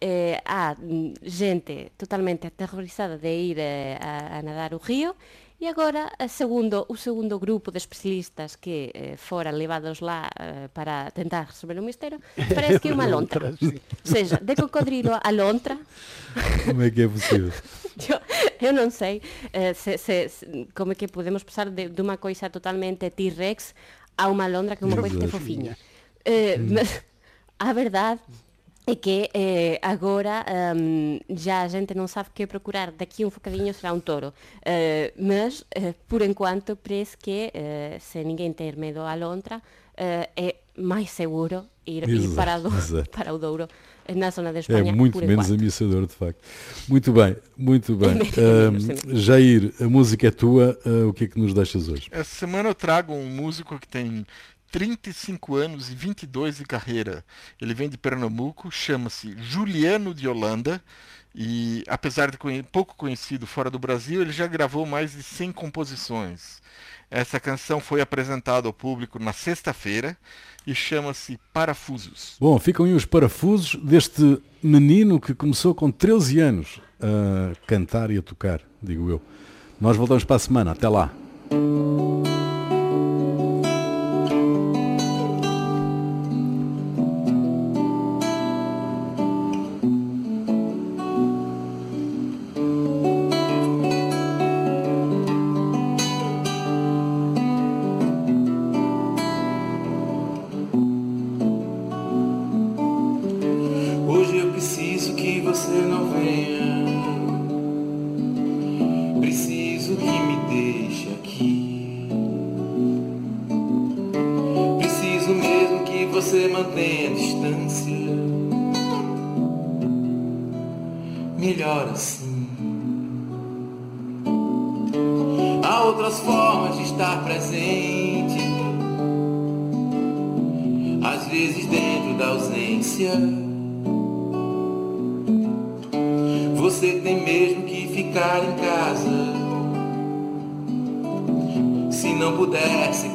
eh, 0.00 0.40
a 0.44 0.76
xente 1.24 1.92
totalmente 2.00 2.48
aterrorizada 2.48 3.16
de 3.20 3.32
ir 3.32 3.56
eh, 3.60 3.96
a, 4.00 4.36
a 4.36 4.42
nadar 4.42 4.72
o 4.72 4.80
río. 4.80 5.12
e 5.12 5.39
agora, 5.68 6.08
segundo, 6.28 6.86
o 6.88 6.96
segundo 6.96 7.38
grupo 7.38 7.68
de 7.70 7.76
especialistas 7.76 8.56
que 8.56 8.88
eh, 8.96 9.16
foran 9.20 9.60
levados 9.60 10.00
lá 10.00 10.32
eh, 10.32 10.72
para 10.72 11.12
tentar 11.12 11.52
resolver 11.52 11.76
o 11.76 11.84
mistério, 11.84 12.16
parece 12.56 12.80
que 12.80 12.88
é 12.88 12.96
unha 12.96 13.04
lontra. 13.04 13.52
Ou 13.52 14.08
seja, 14.08 14.40
de 14.40 14.56
cocodrilo 14.56 15.12
a 15.12 15.30
lontra. 15.32 15.76
Como 16.64 16.80
é 16.80 16.88
que 16.88 17.04
é 17.04 17.08
possível? 17.12 17.52
eu, 18.08 18.18
eu 18.56 18.72
non 18.72 18.88
sei 18.88 19.20
eh, 19.52 19.76
se, 19.76 20.00
se, 20.00 20.32
se, 20.32 20.44
como 20.72 20.92
é 20.92 20.96
que 20.96 21.12
podemos 21.12 21.44
pasar 21.44 21.68
de, 21.68 21.92
de 21.92 22.00
unha 22.00 22.16
coisa 22.16 22.48
totalmente 22.48 23.12
T-Rex 23.12 23.76
a 24.16 24.32
unha 24.32 24.48
londra 24.48 24.80
que 24.80 24.84
é 24.84 24.88
unha 24.88 24.96
coisa 24.96 25.28
fofiña. 25.28 25.76
Eh, 26.24 26.56
mm. 26.56 26.80
a 27.60 27.68
verdade 27.76 28.24
é 28.86 28.94
que 28.94 29.28
eh, 29.34 29.78
agora 29.82 30.44
um, 30.76 31.20
já 31.30 31.62
a 31.62 31.68
gente 31.68 31.94
não 31.94 32.08
sabe 32.08 32.30
o 32.30 32.32
que 32.32 32.46
procurar. 32.46 32.90
Daqui 32.90 33.24
um 33.24 33.28
bocadinho 33.28 33.72
será 33.74 33.92
um 33.92 34.00
touro. 34.00 34.28
Uh, 34.28 35.12
mas, 35.16 35.60
uh, 35.60 35.94
por 36.08 36.22
enquanto, 36.22 36.76
parece 36.76 37.16
que 37.16 37.52
uh, 37.54 38.00
se 38.00 38.24
ninguém 38.24 38.52
ter 38.52 38.76
medo 38.76 39.00
à 39.00 39.14
lontra, 39.14 39.62
é 40.34 40.56
mais 40.78 41.10
seguro 41.10 41.66
ir, 41.86 42.08
exato, 42.08 42.32
ir 42.32 42.34
para, 42.36 42.58
do, 42.58 42.70
para 43.10 43.34
o 43.34 43.38
Douro 43.38 43.68
na 44.16 44.30
zona 44.30 44.50
da 44.50 44.60
Espanha. 44.60 44.90
É 44.90 44.92
muito 44.92 45.18
menos 45.18 45.46
enquanto. 45.46 45.58
ameaçador, 45.58 46.06
de 46.06 46.14
facto. 46.14 46.40
Muito 46.88 47.12
bem, 47.12 47.36
muito 47.56 47.94
bem. 47.94 48.16
um, 49.12 49.16
Jair, 49.16 49.74
a 49.78 49.84
música 49.84 50.28
é 50.28 50.30
tua, 50.30 50.78
o 51.06 51.12
que 51.12 51.24
é 51.24 51.28
que 51.28 51.38
nos 51.38 51.52
deixas 51.52 51.86
hoje? 51.88 52.08
Essa 52.10 52.24
semana 52.24 52.70
eu 52.70 52.74
trago 52.74 53.12
um 53.12 53.26
músico 53.26 53.78
que 53.78 53.86
tem 53.86 54.26
35 54.70 55.56
anos 55.56 55.90
e 55.90 55.94
22 55.94 56.58
de 56.58 56.64
carreira. 56.64 57.24
Ele 57.60 57.74
vem 57.74 57.88
de 57.88 57.98
Pernambuco, 57.98 58.70
chama-se 58.70 59.34
Juliano 59.38 60.14
de 60.14 60.28
Holanda 60.28 60.82
e, 61.34 61.84
apesar 61.88 62.30
de 62.30 62.38
pouco 62.70 62.94
conhecido 62.96 63.46
fora 63.46 63.70
do 63.70 63.78
Brasil, 63.78 64.22
ele 64.22 64.32
já 64.32 64.46
gravou 64.46 64.86
mais 64.86 65.12
de 65.12 65.22
100 65.22 65.52
composições. 65.52 66.60
Essa 67.10 67.40
canção 67.40 67.80
foi 67.80 68.00
apresentada 68.00 68.68
ao 68.68 68.72
público 68.72 69.18
na 69.18 69.32
sexta-feira 69.32 70.16
e 70.66 70.74
chama-se 70.74 71.38
Parafusos. 71.52 72.36
Bom, 72.38 72.58
ficam 72.58 72.86
aí 72.86 72.94
os 72.94 73.04
parafusos 73.04 73.74
deste 73.82 74.40
menino 74.62 75.20
que 75.20 75.34
começou 75.34 75.74
com 75.74 75.90
13 75.90 76.38
anos 76.38 76.80
a 77.00 77.54
cantar 77.66 78.10
e 78.10 78.18
a 78.18 78.22
tocar, 78.22 78.60
digo 78.80 79.10
eu. 79.10 79.22
Nós 79.80 79.96
voltamos 79.96 80.22
para 80.22 80.36
a 80.36 80.38
semana. 80.38 80.72
Até 80.72 80.88
lá. 80.88 81.10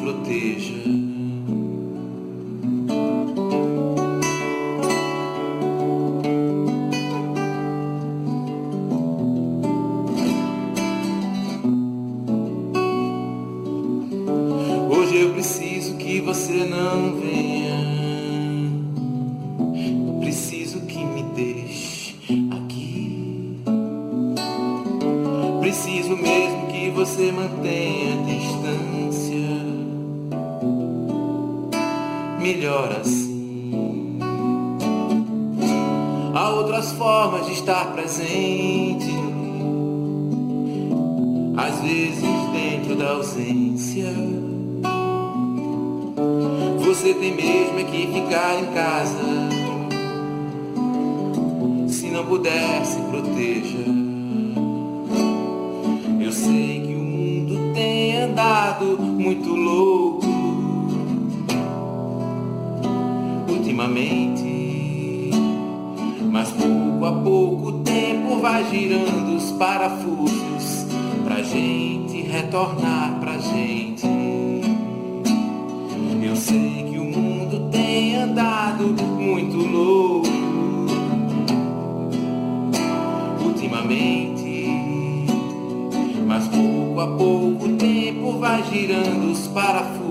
proteja. 0.06 1.05
Girando 88.86 89.32
os 89.32 89.48
parafusos 89.48 90.05